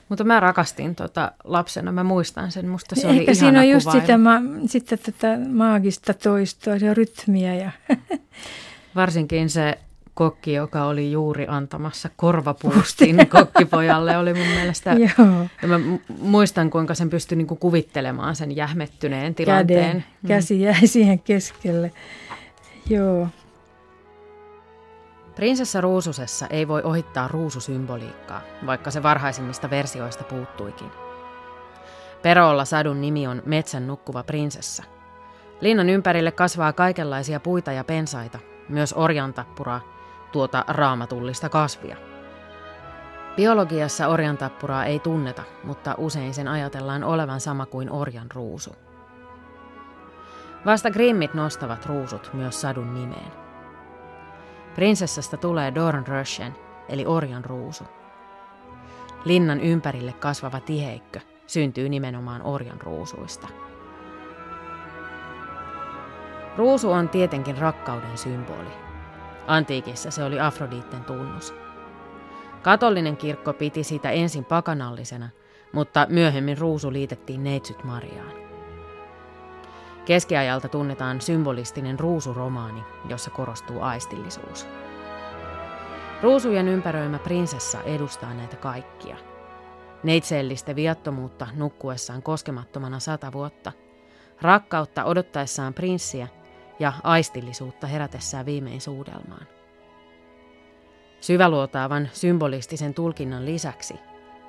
Mutta 0.09 0.23
mä 0.23 0.39
rakastin 0.39 0.95
tota 0.95 1.31
lapsena, 1.43 1.91
mä 1.91 2.03
muistan 2.03 2.51
sen, 2.51 2.67
musta 2.67 2.95
se 2.95 3.07
oli 3.07 3.19
Ehkä 3.19 3.33
siinä 3.33 3.59
on 3.59 3.69
just 3.69 3.91
sitä, 3.91 4.17
ma- 4.17 4.41
sitä 4.65 4.97
tätä 4.97 5.37
maagista 5.49 6.13
toistoa 6.13 6.75
ja 6.75 6.93
rytmiä. 6.93 7.55
Ja 7.55 7.71
Varsinkin 8.95 9.49
se 9.49 9.77
kokki, 10.13 10.53
joka 10.53 10.85
oli 10.85 11.11
juuri 11.11 11.45
antamassa 11.47 12.09
korvapuustin 12.15 13.27
kokkipojalle, 13.29 14.17
oli 14.17 14.33
mun 14.33 14.47
mielestä. 14.47 14.93
Joo. 15.17 15.47
Ja 15.61 15.67
mä 15.67 15.79
muistan, 16.19 16.69
kuinka 16.69 16.93
sen 16.95 17.09
pystyi 17.09 17.35
niinku 17.35 17.55
kuvittelemaan 17.55 18.35
sen 18.35 18.55
jähmettyneen 18.55 19.35
tilanteen. 19.35 19.85
Käden, 19.85 20.05
mm. 20.21 20.27
käsi 20.27 20.61
jäi 20.61 20.87
siihen 20.87 21.19
keskelle. 21.19 21.91
Joo. 22.89 23.27
Prinsessa 25.35 25.81
Ruususessa 25.81 26.47
ei 26.47 26.67
voi 26.67 26.81
ohittaa 26.83 27.27
ruususymboliikkaa, 27.27 28.41
vaikka 28.65 28.91
se 28.91 29.03
varhaisimmista 29.03 29.69
versioista 29.69 30.23
puuttuikin. 30.23 30.91
Perolla 32.21 32.65
sadun 32.65 33.01
nimi 33.01 33.27
on 33.27 33.41
metsän 33.45 33.87
nukkuva 33.87 34.23
prinsessa. 34.23 34.83
Linnan 35.61 35.89
ympärille 35.89 36.31
kasvaa 36.31 36.73
kaikenlaisia 36.73 37.39
puita 37.39 37.71
ja 37.71 37.83
pensaita, 37.83 38.39
myös 38.69 38.93
orjantappuraa, 38.93 39.81
tuota 40.31 40.65
raamatullista 40.67 41.49
kasvia. 41.49 41.97
Biologiassa 43.35 44.07
orjantappuraa 44.07 44.85
ei 44.85 44.99
tunneta, 44.99 45.43
mutta 45.63 45.95
usein 45.97 46.33
sen 46.33 46.47
ajatellaan 46.47 47.03
olevan 47.03 47.39
sama 47.39 47.65
kuin 47.65 47.91
orjan 47.91 48.31
ruusu. 48.33 48.75
Vasta 50.65 50.91
grimmit 50.91 51.33
nostavat 51.33 51.85
ruusut 51.85 52.29
myös 52.33 52.61
sadun 52.61 52.93
nimeen. 52.93 53.42
Prinsessasta 54.75 55.37
tulee 55.37 55.75
Dornröschen, 55.75 56.55
eli 56.89 57.05
orjan 57.05 57.45
ruusu. 57.45 57.83
Linnan 59.25 59.61
ympärille 59.61 60.13
kasvava 60.13 60.59
tiheikkö 60.59 61.19
syntyy 61.47 61.89
nimenomaan 61.89 62.41
orjan 62.41 62.81
ruusuista. 62.81 63.47
Ruusu 66.57 66.91
on 66.91 67.09
tietenkin 67.09 67.57
rakkauden 67.57 68.17
symboli. 68.17 68.69
Antiikissa 69.47 70.11
se 70.11 70.23
oli 70.23 70.39
Afroditten 70.39 71.03
tunnus. 71.03 71.53
Katolinen 72.61 73.17
kirkko 73.17 73.53
piti 73.53 73.83
sitä 73.83 74.11
ensin 74.11 74.45
pakanallisena, 74.45 75.29
mutta 75.71 76.07
myöhemmin 76.09 76.57
ruusu 76.57 76.93
liitettiin 76.93 77.43
neitsyt 77.43 77.83
Mariaan. 77.83 78.42
Keskiajalta 80.05 80.69
tunnetaan 80.69 81.21
symbolistinen 81.21 81.99
ruusuromaani, 81.99 82.83
jossa 83.09 83.29
korostuu 83.29 83.81
aistillisuus. 83.81 84.67
Ruusujen 86.21 86.67
ympäröimä 86.67 87.19
prinsessa 87.19 87.81
edustaa 87.81 88.33
näitä 88.33 88.55
kaikkia. 88.55 89.17
Neitseellistä 90.03 90.75
viattomuutta 90.75 91.47
nukkuessaan 91.55 92.23
koskemattomana 92.23 92.99
sata 92.99 93.31
vuotta, 93.31 93.71
rakkautta 94.41 95.03
odottaessaan 95.03 95.73
prinssiä 95.73 96.27
ja 96.79 96.93
aistillisuutta 97.03 97.87
herätessään 97.87 98.45
viimein 98.45 98.81
suudelmaan. 98.81 99.47
Syväluotaavan 101.21 102.09
symbolistisen 102.13 102.93
tulkinnan 102.93 103.45
lisäksi 103.45 103.93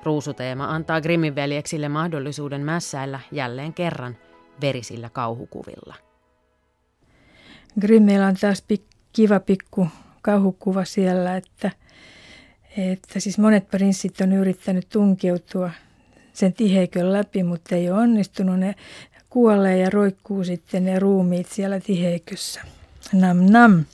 ruusuteema 0.03 0.65
antaa 0.65 1.01
Grimmin 1.01 1.35
veljeksille 1.35 1.89
mahdollisuuden 1.89 2.61
mässäillä 2.61 3.19
jälleen 3.31 3.73
kerran 3.73 4.17
verisillä 4.61 5.09
kauhukuvilla. 5.09 5.95
Grimmillä 7.81 8.27
on 8.27 8.35
taas 8.41 8.63
pik- 8.73 8.95
kiva 9.13 9.39
pikku 9.39 9.87
kauhukuva 10.21 10.85
siellä, 10.85 11.37
että, 11.37 11.71
että 12.77 13.19
siis 13.19 13.37
monet 13.37 13.69
prinssit 13.69 14.21
on 14.21 14.33
yrittänyt 14.33 14.89
tunkeutua 14.89 15.71
sen 16.33 16.53
tiheikön 16.53 17.13
läpi, 17.13 17.43
mutta 17.43 17.75
ei 17.75 17.89
ole 17.89 17.99
onnistunut. 17.99 18.59
Ne 18.59 18.75
kuolee 19.29 19.77
ja 19.77 19.89
roikkuu 19.89 20.43
sitten 20.43 20.85
ne 20.85 20.99
ruumiit 20.99 21.47
siellä 21.47 21.79
tiheikössä. 21.79 22.61
Nam 23.13 23.37
nam. 23.37 23.85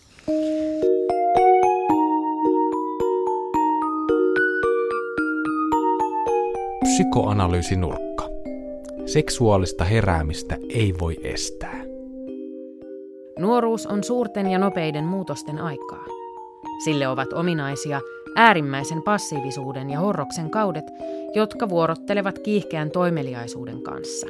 Psykoanalyysinurkka. 6.84 8.11
Seksuaalista 9.14 9.84
heräämistä 9.84 10.58
ei 10.70 10.94
voi 11.00 11.16
estää. 11.24 11.84
Nuoruus 13.40 13.88
on 13.88 14.04
suurten 14.04 14.48
ja 14.48 14.60
nopeiden 14.60 15.06
muutosten 15.06 15.58
aikaa. 15.58 16.06
Sille 16.84 17.08
ovat 17.08 17.34
ominaisia 17.34 18.02
äärimmäisen 18.36 19.02
passiivisuuden 19.02 19.90
ja 19.90 20.00
horroksen 20.00 20.50
kaudet, 20.50 20.86
jotka 21.36 21.70
vuorottelevat 21.70 22.40
kiihkeän 22.40 22.92
toimeliaisuuden 22.92 23.82
kanssa. 23.82 24.28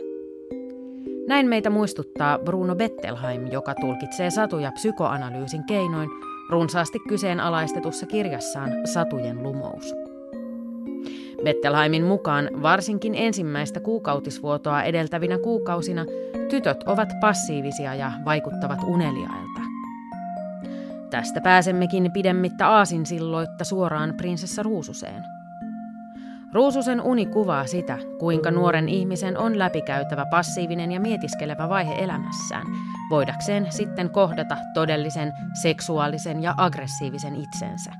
Näin 1.28 1.48
meitä 1.48 1.70
muistuttaa 1.70 2.40
Bruno 2.40 2.76
Bettelheim, 2.76 3.48
joka 3.52 3.76
tulkitsee 3.76 4.30
satuja 4.30 4.72
psykoanalyysin 4.72 5.64
keinoin 5.64 6.10
runsaasti 6.50 7.00
kyseenalaistetussa 7.08 8.06
kirjassaan 8.06 8.72
Satujen 8.86 9.44
lumous. 9.44 10.01
Bettelheimin 11.44 12.04
mukaan 12.04 12.50
varsinkin 12.62 13.16
ensimmäistä 13.16 13.80
kuukautisvuotoa 13.80 14.84
edeltävinä 14.84 15.38
kuukausina 15.38 16.06
tytöt 16.50 16.84
ovat 16.84 17.10
passiivisia 17.22 17.96
ja 17.96 18.12
vaikuttavat 18.26 18.80
uneliailta. 18.84 19.62
Tästä 21.10 21.42
pääsemmekin 21.42 22.12
pidemmittä 22.12 22.70
aasinsilloitta 22.70 23.64
suoraan 23.64 24.14
prinsessa 24.18 24.64
Ruususeen. 24.64 25.24
Ruususen 26.54 27.02
uni 27.02 27.26
kuvaa 27.26 27.68
sitä, 27.68 27.98
kuinka 28.20 28.52
nuoren 28.52 28.90
ihmisen 28.90 29.38
on 29.38 29.60
läpikäytävä 29.60 30.26
passiivinen 30.26 30.92
ja 30.92 31.00
mietiskelevä 31.00 31.70
vaihe 31.70 31.94
elämässään, 32.04 32.68
voidakseen 33.10 33.68
sitten 33.70 34.10
kohdata 34.10 34.58
todellisen 34.74 35.34
seksuaalisen 35.62 36.44
ja 36.44 36.54
aggressiivisen 36.58 37.36
itsensä. 37.36 37.92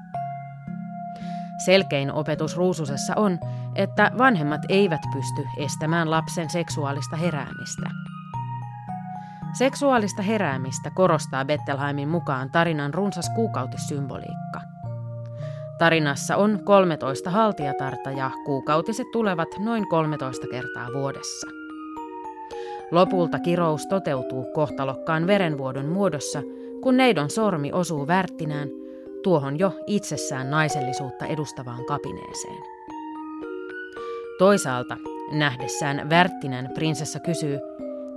Selkein 1.66 2.12
opetus 2.12 2.58
Ruususessa 2.58 3.14
on, 3.16 3.40
että 3.76 4.12
vanhemmat 4.18 4.62
eivät 4.70 5.02
pysty 5.14 5.48
estämään 5.58 6.12
lapsen 6.12 6.50
seksuaalista 6.50 7.16
heräämistä. 7.16 7.90
Seksuaalista 9.54 10.22
heräämistä 10.22 10.90
korostaa 10.90 11.46
Bettelheimin 11.46 12.10
mukaan 12.10 12.52
tarinan 12.52 12.94
runsas 12.94 13.30
kuukautissymboliikka. 13.30 14.62
Tarinassa 15.78 16.36
on 16.36 16.60
13 16.64 17.30
haltijatarta 17.30 18.12
ja 18.12 18.32
kuukautiset 18.46 19.08
tulevat 19.12 19.48
noin 19.60 19.90
13 19.90 20.48
kertaa 20.52 20.88
vuodessa. 20.94 21.48
Lopulta 22.92 23.40
kirous 23.40 23.88
toteutuu 23.88 24.46
kohtalokkaan 24.54 25.28
verenvuodon 25.28 25.86
muodossa, 25.86 26.42
kun 26.82 26.98
neidon 26.98 27.30
sormi 27.30 27.72
osuu 27.72 28.08
värttinään, 28.08 28.70
tuohon 29.24 29.60
jo 29.60 29.74
itsessään 29.88 30.52
naisellisuutta 30.52 31.26
edustavaan 31.26 31.86
kapineeseen. 31.86 32.64
Toisaalta 34.38 34.98
nähdessään 35.32 36.10
Värttinen 36.10 36.70
prinsessa 36.74 37.20
kysyy, 37.20 37.60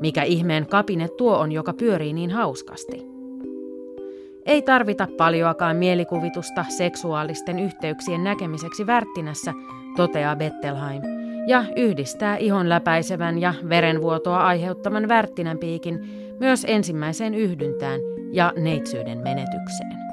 mikä 0.01 0.23
ihmeen 0.23 0.67
kapine 0.67 1.09
tuo 1.09 1.37
on, 1.39 1.53
joka 1.53 1.73
pyörii 1.73 2.13
niin 2.13 2.31
hauskasti. 2.31 3.07
Ei 4.47 4.63
tarvita 4.63 5.09
paljoakaan 5.17 5.77
mielikuvitusta 5.77 6.65
seksuaalisten 6.69 7.59
yhteyksien 7.59 8.25
näkemiseksi 8.25 8.87
Värttinässä, 8.87 9.55
toteaa 9.97 10.37
Bettelheim, 10.37 11.03
ja 11.47 11.65
yhdistää 11.77 12.37
ihon 12.37 12.69
läpäisevän 12.69 13.39
ja 13.39 13.55
verenvuotoa 13.69 14.47
aiheuttavan 14.47 15.09
Värttinän 15.09 15.59
piikin 15.59 16.01
myös 16.41 16.65
ensimmäiseen 16.69 17.35
yhdyntään 17.35 18.01
ja 18.33 18.53
neitsyyden 18.57 19.19
menetykseen. 19.19 20.04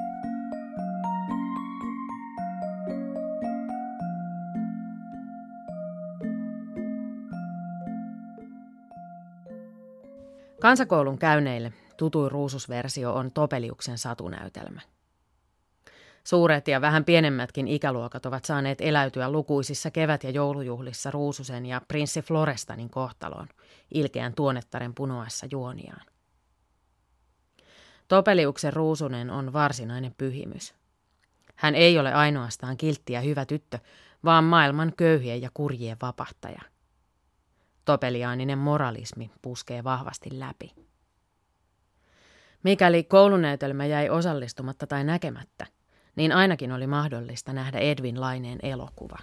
Kansakoulun 10.62 11.18
käyneille 11.18 11.72
tutuin 11.96 12.30
ruususversio 12.30 13.14
on 13.14 13.32
Topeliuksen 13.32 13.98
satunäytelmä. 13.98 14.80
Suuret 16.24 16.68
ja 16.68 16.80
vähän 16.80 17.04
pienemmätkin 17.04 17.68
ikäluokat 17.68 18.26
ovat 18.26 18.44
saaneet 18.44 18.80
eläytyä 18.80 19.30
lukuisissa 19.30 19.90
kevät- 19.90 20.24
ja 20.24 20.30
joulujuhlissa 20.30 21.10
Ruususen 21.10 21.66
ja 21.66 21.80
prinssi 21.88 22.22
Florestanin 22.22 22.90
kohtaloon, 22.90 23.48
ilkeän 23.94 24.34
tuonettaren 24.34 24.94
punoessa 24.94 25.46
juoniaan. 25.50 26.06
Topeliuksen 28.08 28.72
Ruusunen 28.72 29.30
on 29.30 29.52
varsinainen 29.52 30.14
pyhimys. 30.18 30.74
Hän 31.56 31.74
ei 31.74 31.98
ole 31.98 32.12
ainoastaan 32.12 32.76
kiltti 32.76 33.12
ja 33.12 33.20
hyvä 33.20 33.46
tyttö, 33.46 33.78
vaan 34.24 34.44
maailman 34.44 34.92
köyhien 34.96 35.42
ja 35.42 35.50
kurjien 35.54 35.96
vapahtaja. 36.02 36.71
Topeliaaninen 37.84 38.58
moralismi 38.58 39.30
puskee 39.42 39.84
vahvasti 39.84 40.30
läpi. 40.32 40.74
Mikäli 42.62 43.04
koulunäytelmä 43.04 43.86
jäi 43.86 44.08
osallistumatta 44.08 44.86
tai 44.86 45.04
näkemättä, 45.04 45.66
niin 46.16 46.32
ainakin 46.32 46.72
oli 46.72 46.86
mahdollista 46.86 47.52
nähdä 47.52 47.78
Edwin 47.78 48.20
Laineen 48.20 48.58
elokuva. 48.62 49.18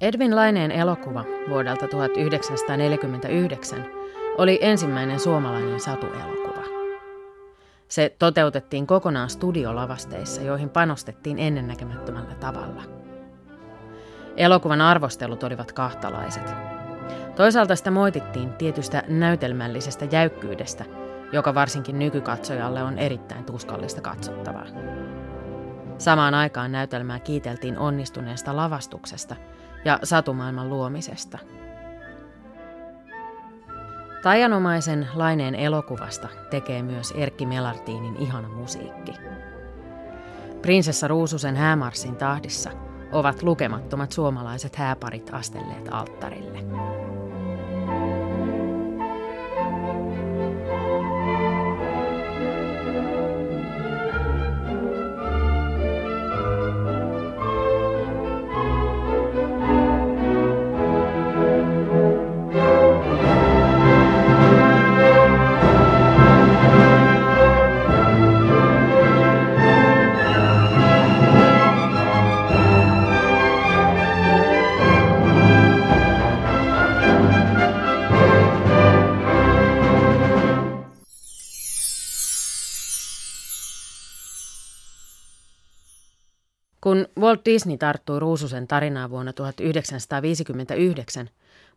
Edwin 0.00 0.36
Laineen 0.36 0.70
elokuva 0.70 1.24
vuodelta 1.48 1.88
1949 1.88 3.84
oli 4.38 4.58
ensimmäinen 4.62 5.20
suomalainen 5.20 5.80
satuelokuva. 5.80 6.67
Se 7.88 8.16
toteutettiin 8.18 8.86
kokonaan 8.86 9.30
studiolavasteissa, 9.30 10.42
joihin 10.42 10.70
panostettiin 10.70 11.38
ennennäkemättömällä 11.38 12.34
tavalla– 12.34 12.82
Elokuvan 14.38 14.80
arvostelut 14.80 15.42
olivat 15.42 15.72
kahtalaiset. 15.72 16.54
Toisaalta 17.36 17.76
sitä 17.76 17.90
moitittiin 17.90 18.52
tietystä 18.52 19.02
näytelmällisestä 19.08 20.04
jäykkyydestä, 20.04 20.84
joka 21.32 21.54
varsinkin 21.54 21.98
nykykatsojalle 21.98 22.82
on 22.82 22.98
erittäin 22.98 23.44
tuskallista 23.44 24.00
katsottavaa. 24.00 24.66
Samaan 25.98 26.34
aikaan 26.34 26.72
näytelmää 26.72 27.18
kiiteltiin 27.20 27.78
onnistuneesta 27.78 28.56
lavastuksesta 28.56 29.36
ja 29.84 29.98
satumaailman 30.02 30.70
luomisesta. 30.70 31.38
Tajanomaisen 34.22 35.08
laineen 35.14 35.54
elokuvasta 35.54 36.28
tekee 36.50 36.82
myös 36.82 37.14
Erkki 37.16 37.46
Melartinin 37.46 38.16
ihana 38.16 38.48
musiikki. 38.48 39.12
Prinsessa 40.62 41.08
Ruususen 41.08 41.56
häämarssin 41.56 42.16
tahdissa– 42.16 42.70
ovat 43.12 43.42
lukemattomat 43.42 44.12
suomalaiset 44.12 44.76
hääparit 44.76 45.30
astelleet 45.32 45.88
alttarille. 45.90 46.58
Walt 87.28 87.44
Disney 87.44 87.78
tarttui 87.78 88.20
Ruususen 88.20 88.68
tarinaa 88.68 89.10
vuonna 89.10 89.32
1959, 89.32 91.28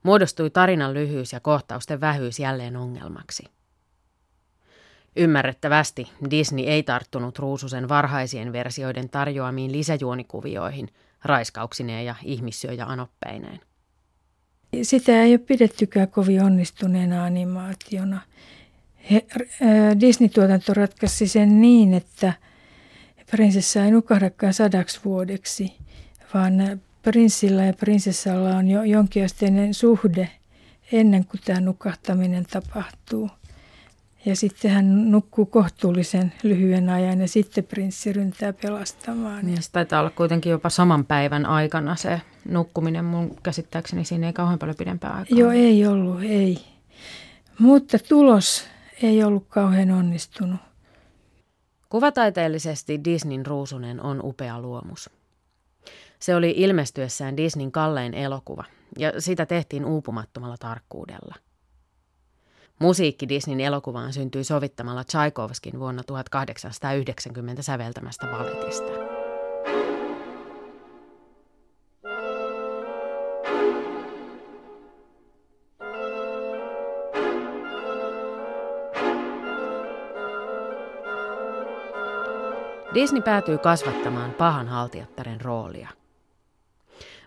muodostui 0.04 0.50
tarinan 0.50 0.94
lyhyys 0.94 1.34
ja 1.34 1.40
kohtausten 1.40 2.02
vähyys 2.02 2.40
jälleen 2.40 2.78
ongelmaksi. 2.78 3.44
Ymmärrettävästi 5.16 6.08
Disney 6.30 6.66
ei 6.66 6.84
tarttunut 6.84 7.40
Ruususen 7.40 7.90
varhaisien 7.90 8.54
versioiden 8.54 9.10
tarjoamiin 9.10 9.72
lisäjuonikuvioihin, 9.72 10.90
raiskauksineen 11.24 12.06
ja 12.06 12.16
ihmissyöjä 12.24 12.86
anoppeineen. 12.86 13.60
Sitä 14.82 15.24
ei 15.24 15.32
ole 15.32 15.38
pidettykään 15.38 16.08
kovin 16.08 16.44
onnistuneena 16.44 17.26
animaationa. 17.26 18.22
Äh, 19.14 19.22
Disney-tuotanto 20.00 20.74
ratkaisi 20.74 21.28
sen 21.28 21.62
niin, 21.62 21.94
että– 21.94 22.34
prinsessa 23.32 23.84
ei 23.84 23.92
nukahdakaan 23.92 24.54
sadaksi 24.54 25.00
vuodeksi, 25.06 25.74
vaan 26.34 26.54
prinssillä 27.04 27.66
ja 27.66 27.74
prinsessalla 27.74 28.50
on 28.50 28.68
jo 28.68 28.84
jonkinasteinen 28.84 29.74
suhde 29.74 30.30
ennen 30.92 31.26
kuin 31.26 31.42
tämä 31.46 31.60
nukahtaminen 31.60 32.46
tapahtuu. 32.46 33.30
Ja 34.26 34.36
sitten 34.36 34.72
hän 34.72 35.12
nukkuu 35.12 35.46
kohtuullisen 35.46 36.34
lyhyen 36.44 36.90
ajan 36.90 37.22
ja 37.22 37.28
sitten 37.28 37.64
prinssi 37.64 38.14
ryntää 38.14 38.54
pelastamaan. 38.54 39.46
Niin, 39.46 39.64
se 39.64 39.72
taitaa 39.72 40.00
olla 40.00 40.10
kuitenkin 40.10 40.50
jopa 40.50 40.70
saman 40.70 41.06
päivän 41.06 41.46
aikana 41.46 41.96
se 41.96 42.22
nukkuminen. 42.50 43.06
Mun 43.06 43.36
käsittääkseni 43.44 44.06
siinä 44.06 44.28
ei 44.28 44.34
kauhean 44.34 44.60
paljon 44.60 44.76
pidempää 44.78 45.12
aikaa. 45.12 45.40
Joo, 45.40 45.52
ei 45.52 45.88
ollut, 45.88 46.24
ei. 46.24 46.58
Mutta 47.60 48.00
tulos 48.00 48.68
ei 49.02 49.24
ollut 49.24 49.46
kauhean 49.50 49.92
onnistunut. 49.92 50.60
Kuvataiteellisesti 51.92 53.04
Disneyn 53.04 53.46
Ruusunen 53.46 54.02
on 54.02 54.22
upea 54.24 54.60
luomus. 54.60 55.10
Se 56.20 56.36
oli 56.36 56.54
ilmestyessään 56.58 57.38
Disneyn 57.38 57.72
kallein 57.72 58.14
elokuva, 58.14 58.64
ja 59.00 59.22
sitä 59.22 59.46
tehtiin 59.46 59.86
uupumattomalla 59.86 60.58
tarkkuudella. 60.60 61.36
Musiikki 62.80 63.30
Disneyn 63.30 63.60
elokuvaan 63.60 64.14
syntyi 64.14 64.44
sovittamalla 64.44 65.04
Tchaikovskin 65.04 65.80
vuonna 65.80 66.04
1890 66.04 67.62
säveltämästä 67.62 68.28
balletista. 68.28 69.11
Disney 82.94 83.22
päätyy 83.22 83.58
kasvattamaan 83.58 84.32
pahan 84.32 84.68
haltijattaren 84.68 85.42
roolia. 85.42 85.90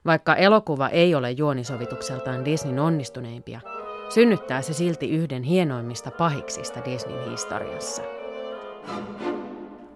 Vaikka 0.07 0.35
elokuva 0.35 0.89
ei 0.89 1.15
ole 1.15 1.31
juonisovitukseltaan 1.31 2.45
Disneyn 2.45 2.79
onnistuneimpia, 2.79 3.61
synnyttää 4.09 4.63
se 4.63 4.73
silti 4.73 5.11
yhden 5.11 5.43
hienoimmista 5.43 6.11
pahiksista 6.11 6.81
Disneyn 6.85 7.31
historiassa. 7.31 8.03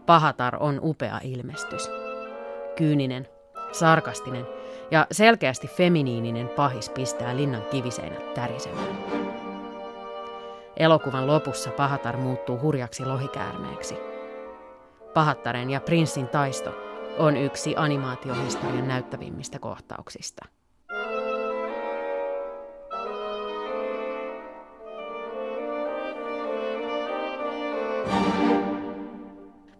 Pahatar 0.06 0.56
on 0.60 0.80
upea 0.82 1.20
ilmestys. 1.22 1.90
Kyyninen, 2.76 3.28
sarkastinen 3.72 4.46
ja 4.90 5.06
selkeästi 5.12 5.66
feminiininen 5.66 6.48
pahis 6.48 6.90
pistää 6.90 7.36
linnan 7.36 7.62
kiviseinät 7.62 8.34
tärisemään. 8.34 8.98
Elokuvan 10.76 11.26
lopussa 11.26 11.70
Pahatar 11.70 12.16
muuttuu 12.16 12.60
hurjaksi 12.60 13.06
lohikäärmeeksi– 13.06 13.98
Pahattaren 15.18 15.70
ja 15.70 15.80
prinssin 15.80 16.28
taisto 16.28 16.74
on 17.18 17.36
yksi 17.36 17.74
animaatiohistorian 17.76 18.88
näyttävimmistä 18.88 19.58
kohtauksista. 19.58 20.44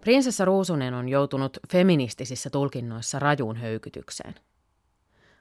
Prinsessa 0.00 0.44
Ruusunen 0.44 0.94
on 0.94 1.08
joutunut 1.08 1.58
feministisissä 1.72 2.50
tulkinnoissa 2.50 3.18
rajuun 3.18 3.56
höykytykseen. 3.56 4.34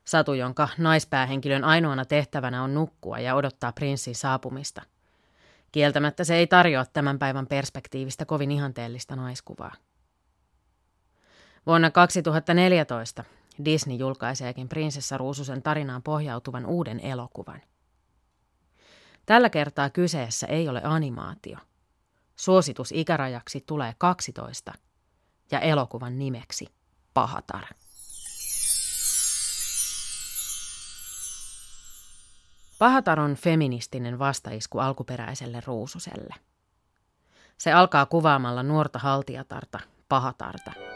Satu, 0.06 0.34
jonka 0.34 0.70
naispäähenkilön 0.78 1.64
ainoana 1.64 2.06
tehtävänä 2.06 2.64
on 2.64 2.74
nukkua 2.74 3.20
ja 3.20 3.36
odottaa 3.36 3.72
prinssin 3.72 4.16
saapumista. 4.16 4.82
Kieltämättä 5.72 6.24
se 6.24 6.36
ei 6.36 6.48
tarjoa 6.48 6.86
tämän 6.86 7.20
päivän 7.20 7.48
perspektiivistä 7.48 8.26
kovin 8.26 8.52
ihanteellista 8.52 9.16
naiskuvaa. 9.16 9.74
Vuonna 11.68 11.92
2014 11.92 13.24
Disney 13.66 13.98
julkaiseekin 13.98 14.70
prinsessa 14.70 15.18
Ruususen 15.18 15.64
tarinaan 15.64 16.04
pohjautuvan 16.04 16.66
uuden 16.66 17.00
elokuvan. 17.00 17.62
Tällä 19.26 19.50
kertaa 19.50 19.90
kyseessä 19.90 20.48
ei 20.48 20.70
ole 20.70 20.82
animaatio. 20.84 21.58
Suositus 22.36 22.92
ikärajaksi 22.92 23.64
tulee 23.66 23.96
12 23.98 24.74
ja 25.52 25.60
elokuvan 25.60 26.20
nimeksi 26.20 26.68
Pahatar. 27.14 27.64
Pahatar 32.80 33.20
on 33.20 33.36
feministinen 33.36 34.20
vastaisku 34.20 34.80
alkuperäiselle 34.80 35.62
ruususelle. 35.66 36.36
Se 37.58 37.74
alkaa 37.74 38.06
kuvaamalla 38.06 38.64
nuorta 38.64 39.00
haltijatarta, 39.00 39.80
pahatarta. 40.10 40.87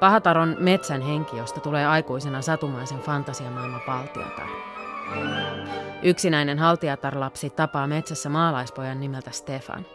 Pahatar 0.00 0.38
on 0.38 0.56
metsän 0.58 1.00
henki, 1.00 1.36
josta 1.36 1.60
tulee 1.60 1.86
aikuisena 1.86 2.42
satumaisen 2.42 2.98
fantasiamaailman 2.98 3.80
valtiatar. 3.86 4.46
Yksinäinen 6.02 6.58
haltijatar-lapsi 6.58 7.50
tapaa 7.50 7.86
metsässä 7.86 8.28
maalaispojan 8.28 9.00
nimeltä 9.00 9.30
Stefan. 9.30 9.86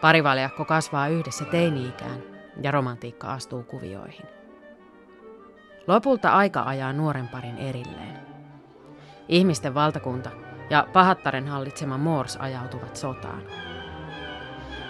Parivaljakko 0.00 0.64
kasvaa 0.64 1.08
yhdessä 1.08 1.44
teini-ikään 1.44 2.22
ja 2.62 2.70
romantiikka 2.70 3.32
astuu 3.32 3.62
kuvioihin. 3.62 4.26
Lopulta 5.86 6.30
aika 6.30 6.62
ajaa 6.62 6.92
nuoren 6.92 7.28
parin 7.28 7.58
erilleen. 7.58 8.18
Ihmisten 9.28 9.74
valtakunta 9.74 10.30
ja 10.70 10.86
pahattaren 10.92 11.48
hallitsema 11.48 11.98
Moors 11.98 12.36
ajautuvat 12.36 12.96
sotaan. 12.96 13.42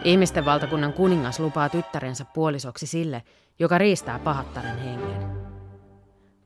Ihmisten 0.04 0.44
valtakunnan 0.44 0.92
kuningas 0.92 1.40
lupaa 1.40 1.68
tyttärensä 1.68 2.24
puolisoksi 2.34 2.86
sille, 2.86 3.22
joka 3.59 3.78
riistää 3.78 4.18
pahattaren 4.18 4.78
hengen. 4.78 5.28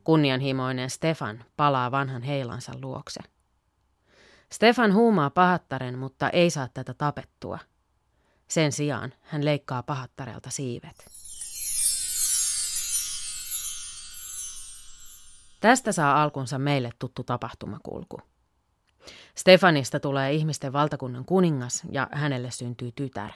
Kunnianhimoinen 0.04 0.90
Stefan 0.90 1.44
palaa 1.56 1.90
vanhan 1.90 2.22
heilansa 2.22 2.72
luokse. 2.82 3.20
Stefan 4.52 4.94
huumaa 4.94 5.30
pahattaren, 5.30 5.98
mutta 5.98 6.30
ei 6.30 6.50
saa 6.50 6.68
tätä 6.74 6.94
tapettua. 6.94 7.58
Sen 8.48 8.72
sijaan 8.72 9.14
hän 9.20 9.44
leikkaa 9.44 9.82
pahattarelta 9.82 10.50
siivet. 10.50 11.04
Tästä 15.60 15.92
saa 15.92 16.22
alkunsa 16.22 16.58
meille 16.58 16.90
tuttu 16.98 17.24
tapahtumakulku. 17.24 18.20
Stefanista 19.34 20.00
tulee 20.00 20.32
ihmisten 20.32 20.72
valtakunnan 20.72 21.24
kuningas 21.24 21.82
ja 21.90 22.08
hänelle 22.12 22.50
syntyy 22.50 22.92
tytär. 22.92 23.30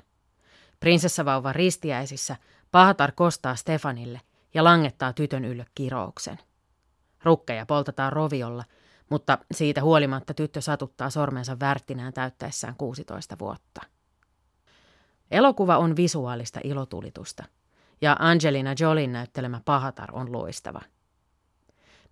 Prinsessavauvan 0.81 1.55
ristiäisissä 1.55 2.37
Pahatar 2.71 3.13
kostaa 3.13 3.57
Stefanille 3.57 4.21
ja 4.55 4.65
langettaa 4.65 5.13
tytön 5.13 5.45
ylle 5.45 5.67
kirouksen. 5.75 6.39
Rukkeja 7.23 7.67
poltetaan 7.67 8.13
roviolla, 8.13 8.65
mutta 9.11 9.39
siitä 9.53 9.83
huolimatta 9.83 10.35
tyttö 10.35 10.61
satuttaa 10.61 11.11
sormensa 11.11 11.61
värttinään 11.61 12.13
täyttäessään 12.13 12.75
16 12.79 13.37
vuotta. 13.39 13.81
Elokuva 15.31 15.79
on 15.79 15.97
visuaalista 15.97 16.61
ilotulitusta, 16.65 17.45
ja 18.01 18.17
Angelina 18.19 18.75
Jolin 18.81 19.13
näyttelemä 19.13 19.61
Pahatar 19.65 20.09
on 20.13 20.33
loistava– 20.33 20.81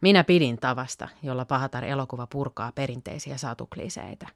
minä 0.04 0.24
pidin 0.24 0.56
tavasta, 0.56 1.08
jolla 1.22 1.44
Pahatar-elokuva 1.44 2.26
purkaa 2.26 2.72
perinteisiä 2.72 3.36
satukliseitä. 3.36 4.26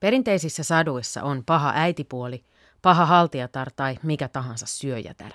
Perinteisissä 0.00 0.62
saduissa 0.62 1.22
on 1.22 1.44
paha 1.44 1.72
äitipuoli, 1.74 2.44
paha 2.82 3.06
haltijatar 3.06 3.70
tai 3.76 3.98
mikä 4.02 4.28
tahansa 4.28 4.66
syöjätär. 4.66 5.32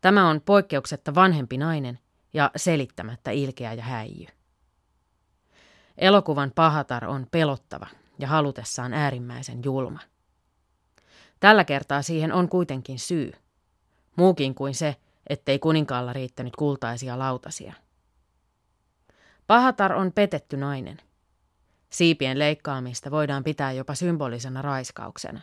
Tämä 0.00 0.28
on 0.28 0.40
poikkeuksetta 0.40 1.14
vanhempi 1.14 1.58
nainen 1.58 1.98
ja 2.34 2.50
selittämättä 2.56 3.30
ilkeä 3.30 3.72
ja 3.72 3.82
häijy. 3.82 4.26
Elokuvan 5.98 6.52
pahatar 6.54 7.04
on 7.04 7.26
pelottava 7.30 7.86
ja 8.18 8.28
halutessaan 8.28 8.94
äärimmäisen 8.94 9.60
julma. 9.64 10.00
Tällä 11.40 11.64
kertaa 11.64 12.02
siihen 12.02 12.32
on 12.32 12.48
kuitenkin 12.48 12.98
syy. 12.98 13.32
Muukin 14.16 14.54
kuin 14.54 14.74
se, 14.74 14.96
ettei 15.26 15.58
kuninkaalla 15.58 16.12
riittänyt 16.12 16.56
kultaisia 16.56 17.18
lautasia. 17.18 17.72
Pahatar 19.46 19.92
on 19.92 20.12
petetty 20.12 20.56
nainen. 20.56 20.98
Siipien 21.90 22.38
leikkaamista 22.38 23.10
voidaan 23.10 23.44
pitää 23.44 23.72
jopa 23.72 23.94
symbolisena 23.94 24.62
raiskauksena. 24.62 25.40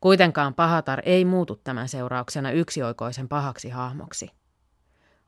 Kuitenkaan 0.00 0.54
Pahatar 0.54 1.02
ei 1.04 1.24
muutu 1.24 1.56
tämän 1.56 1.88
seurauksena 1.88 2.50
yksioikoisen 2.50 3.28
pahaksi 3.28 3.68
hahmoksi. 3.68 4.30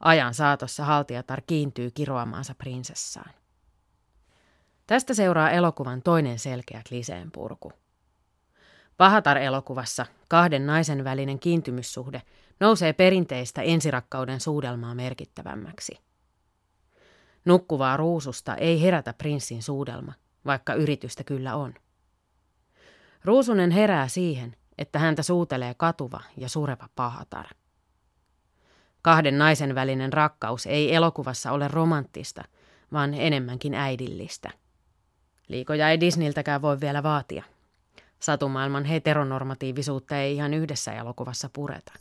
Ajan 0.00 0.34
saatossa 0.34 0.84
haltijatar 0.84 1.42
kiintyy 1.46 1.90
kiroamaansa 1.90 2.54
prinsessaan. 2.54 3.30
Tästä 4.86 5.14
seuraa 5.14 5.50
elokuvan 5.50 6.02
toinen 6.02 6.38
selkeä 6.38 6.82
kliseen 6.88 7.30
purku. 7.32 7.72
Pahatar-elokuvassa 8.96 10.06
kahden 10.28 10.66
naisen 10.66 11.04
välinen 11.04 11.38
kiintymyssuhde 11.38 12.22
nousee 12.60 12.92
perinteistä 12.92 13.62
ensirakkauden 13.62 14.40
suudelmaa 14.40 14.94
merkittävämmäksi. 14.94 15.98
Nukkuvaa 17.44 17.96
ruususta 17.96 18.54
ei 18.56 18.82
herätä 18.82 19.12
prinssin 19.12 19.62
suudelma, 19.62 20.12
vaikka 20.44 20.74
yritystä 20.74 21.24
kyllä 21.24 21.54
on. 21.54 21.74
Ruusunen 23.24 23.70
herää 23.70 24.08
siihen, 24.08 24.56
että 24.82 24.98
häntä 24.98 25.22
suutelee 25.22 25.74
katuva 25.74 26.20
ja 26.36 26.48
sureva 26.48 26.88
pahatar. 26.96 27.46
Kahden 29.02 29.38
naisen 29.38 29.74
välinen 29.74 30.12
rakkaus 30.12 30.66
ei 30.66 30.94
elokuvassa 30.94 31.52
ole 31.52 31.68
romanttista, 31.68 32.44
vaan 32.92 33.14
enemmänkin 33.14 33.74
äidillistä. 33.74 34.50
Liikoja 35.48 35.88
ei 35.88 36.00
Disneyltäkään 36.00 36.62
voi 36.62 36.80
vielä 36.80 37.02
vaatia. 37.02 37.44
Satumaailman 38.20 38.84
heteronormatiivisuutta 38.84 40.16
ei 40.16 40.34
ihan 40.34 40.54
yhdessä 40.54 40.92
elokuvassa 40.92 41.50
pureta. 41.52 41.92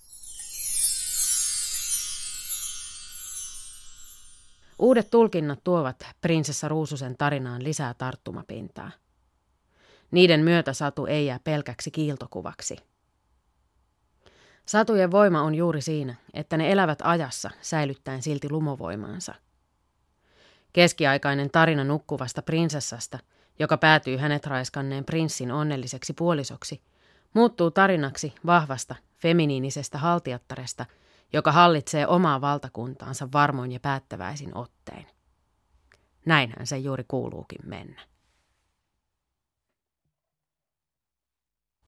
Uudet 4.80 5.10
tulkinnat 5.10 5.60
tuovat 5.64 6.08
prinsessa 6.22 6.68
Ruususen 6.68 7.18
tarinaan 7.18 7.64
lisää 7.64 7.94
tarttumapintaa. 7.94 8.92
Niiden 10.12 10.40
myötä 10.40 10.74
Satu 10.74 11.06
ei 11.06 11.26
jää 11.26 11.40
pelkäksi 11.44 11.92
kiiltokuvaksi. 11.92 12.78
Satujen 14.66 15.12
voima 15.12 15.42
on 15.42 15.56
juuri 15.56 15.82
siinä, 15.82 16.16
että 16.34 16.58
ne 16.58 16.72
elävät 16.72 17.00
ajassa 17.04 17.50
säilyttäen 17.62 18.22
silti 18.22 18.50
lumovoimaansa. 18.50 19.36
Keskiaikainen 20.74 21.52
tarina 21.52 21.84
nukkuvasta 21.84 22.42
prinsessasta, 22.42 23.20
joka 23.60 23.78
päätyy 23.78 24.18
hänet 24.18 24.46
raiskanneen 24.46 25.06
prinssin 25.06 25.52
onnelliseksi 25.52 26.14
puolisoksi, 26.14 26.82
muuttuu 27.34 27.72
tarinaksi 27.72 28.34
vahvasta, 28.46 28.96
feminiinisestä 29.18 29.98
haltijattaresta– 29.98 30.86
joka 31.34 31.52
hallitsee 31.52 32.08
omaa 32.08 32.42
valtakuntaansa 32.42 33.28
varmoin 33.34 33.72
ja 33.72 33.80
päättäväisin 33.80 34.58
ottein. 34.58 35.08
Näinhän 36.26 36.68
se 36.68 36.78
juuri 36.78 37.04
kuuluukin 37.08 37.62
mennä. 37.66 38.02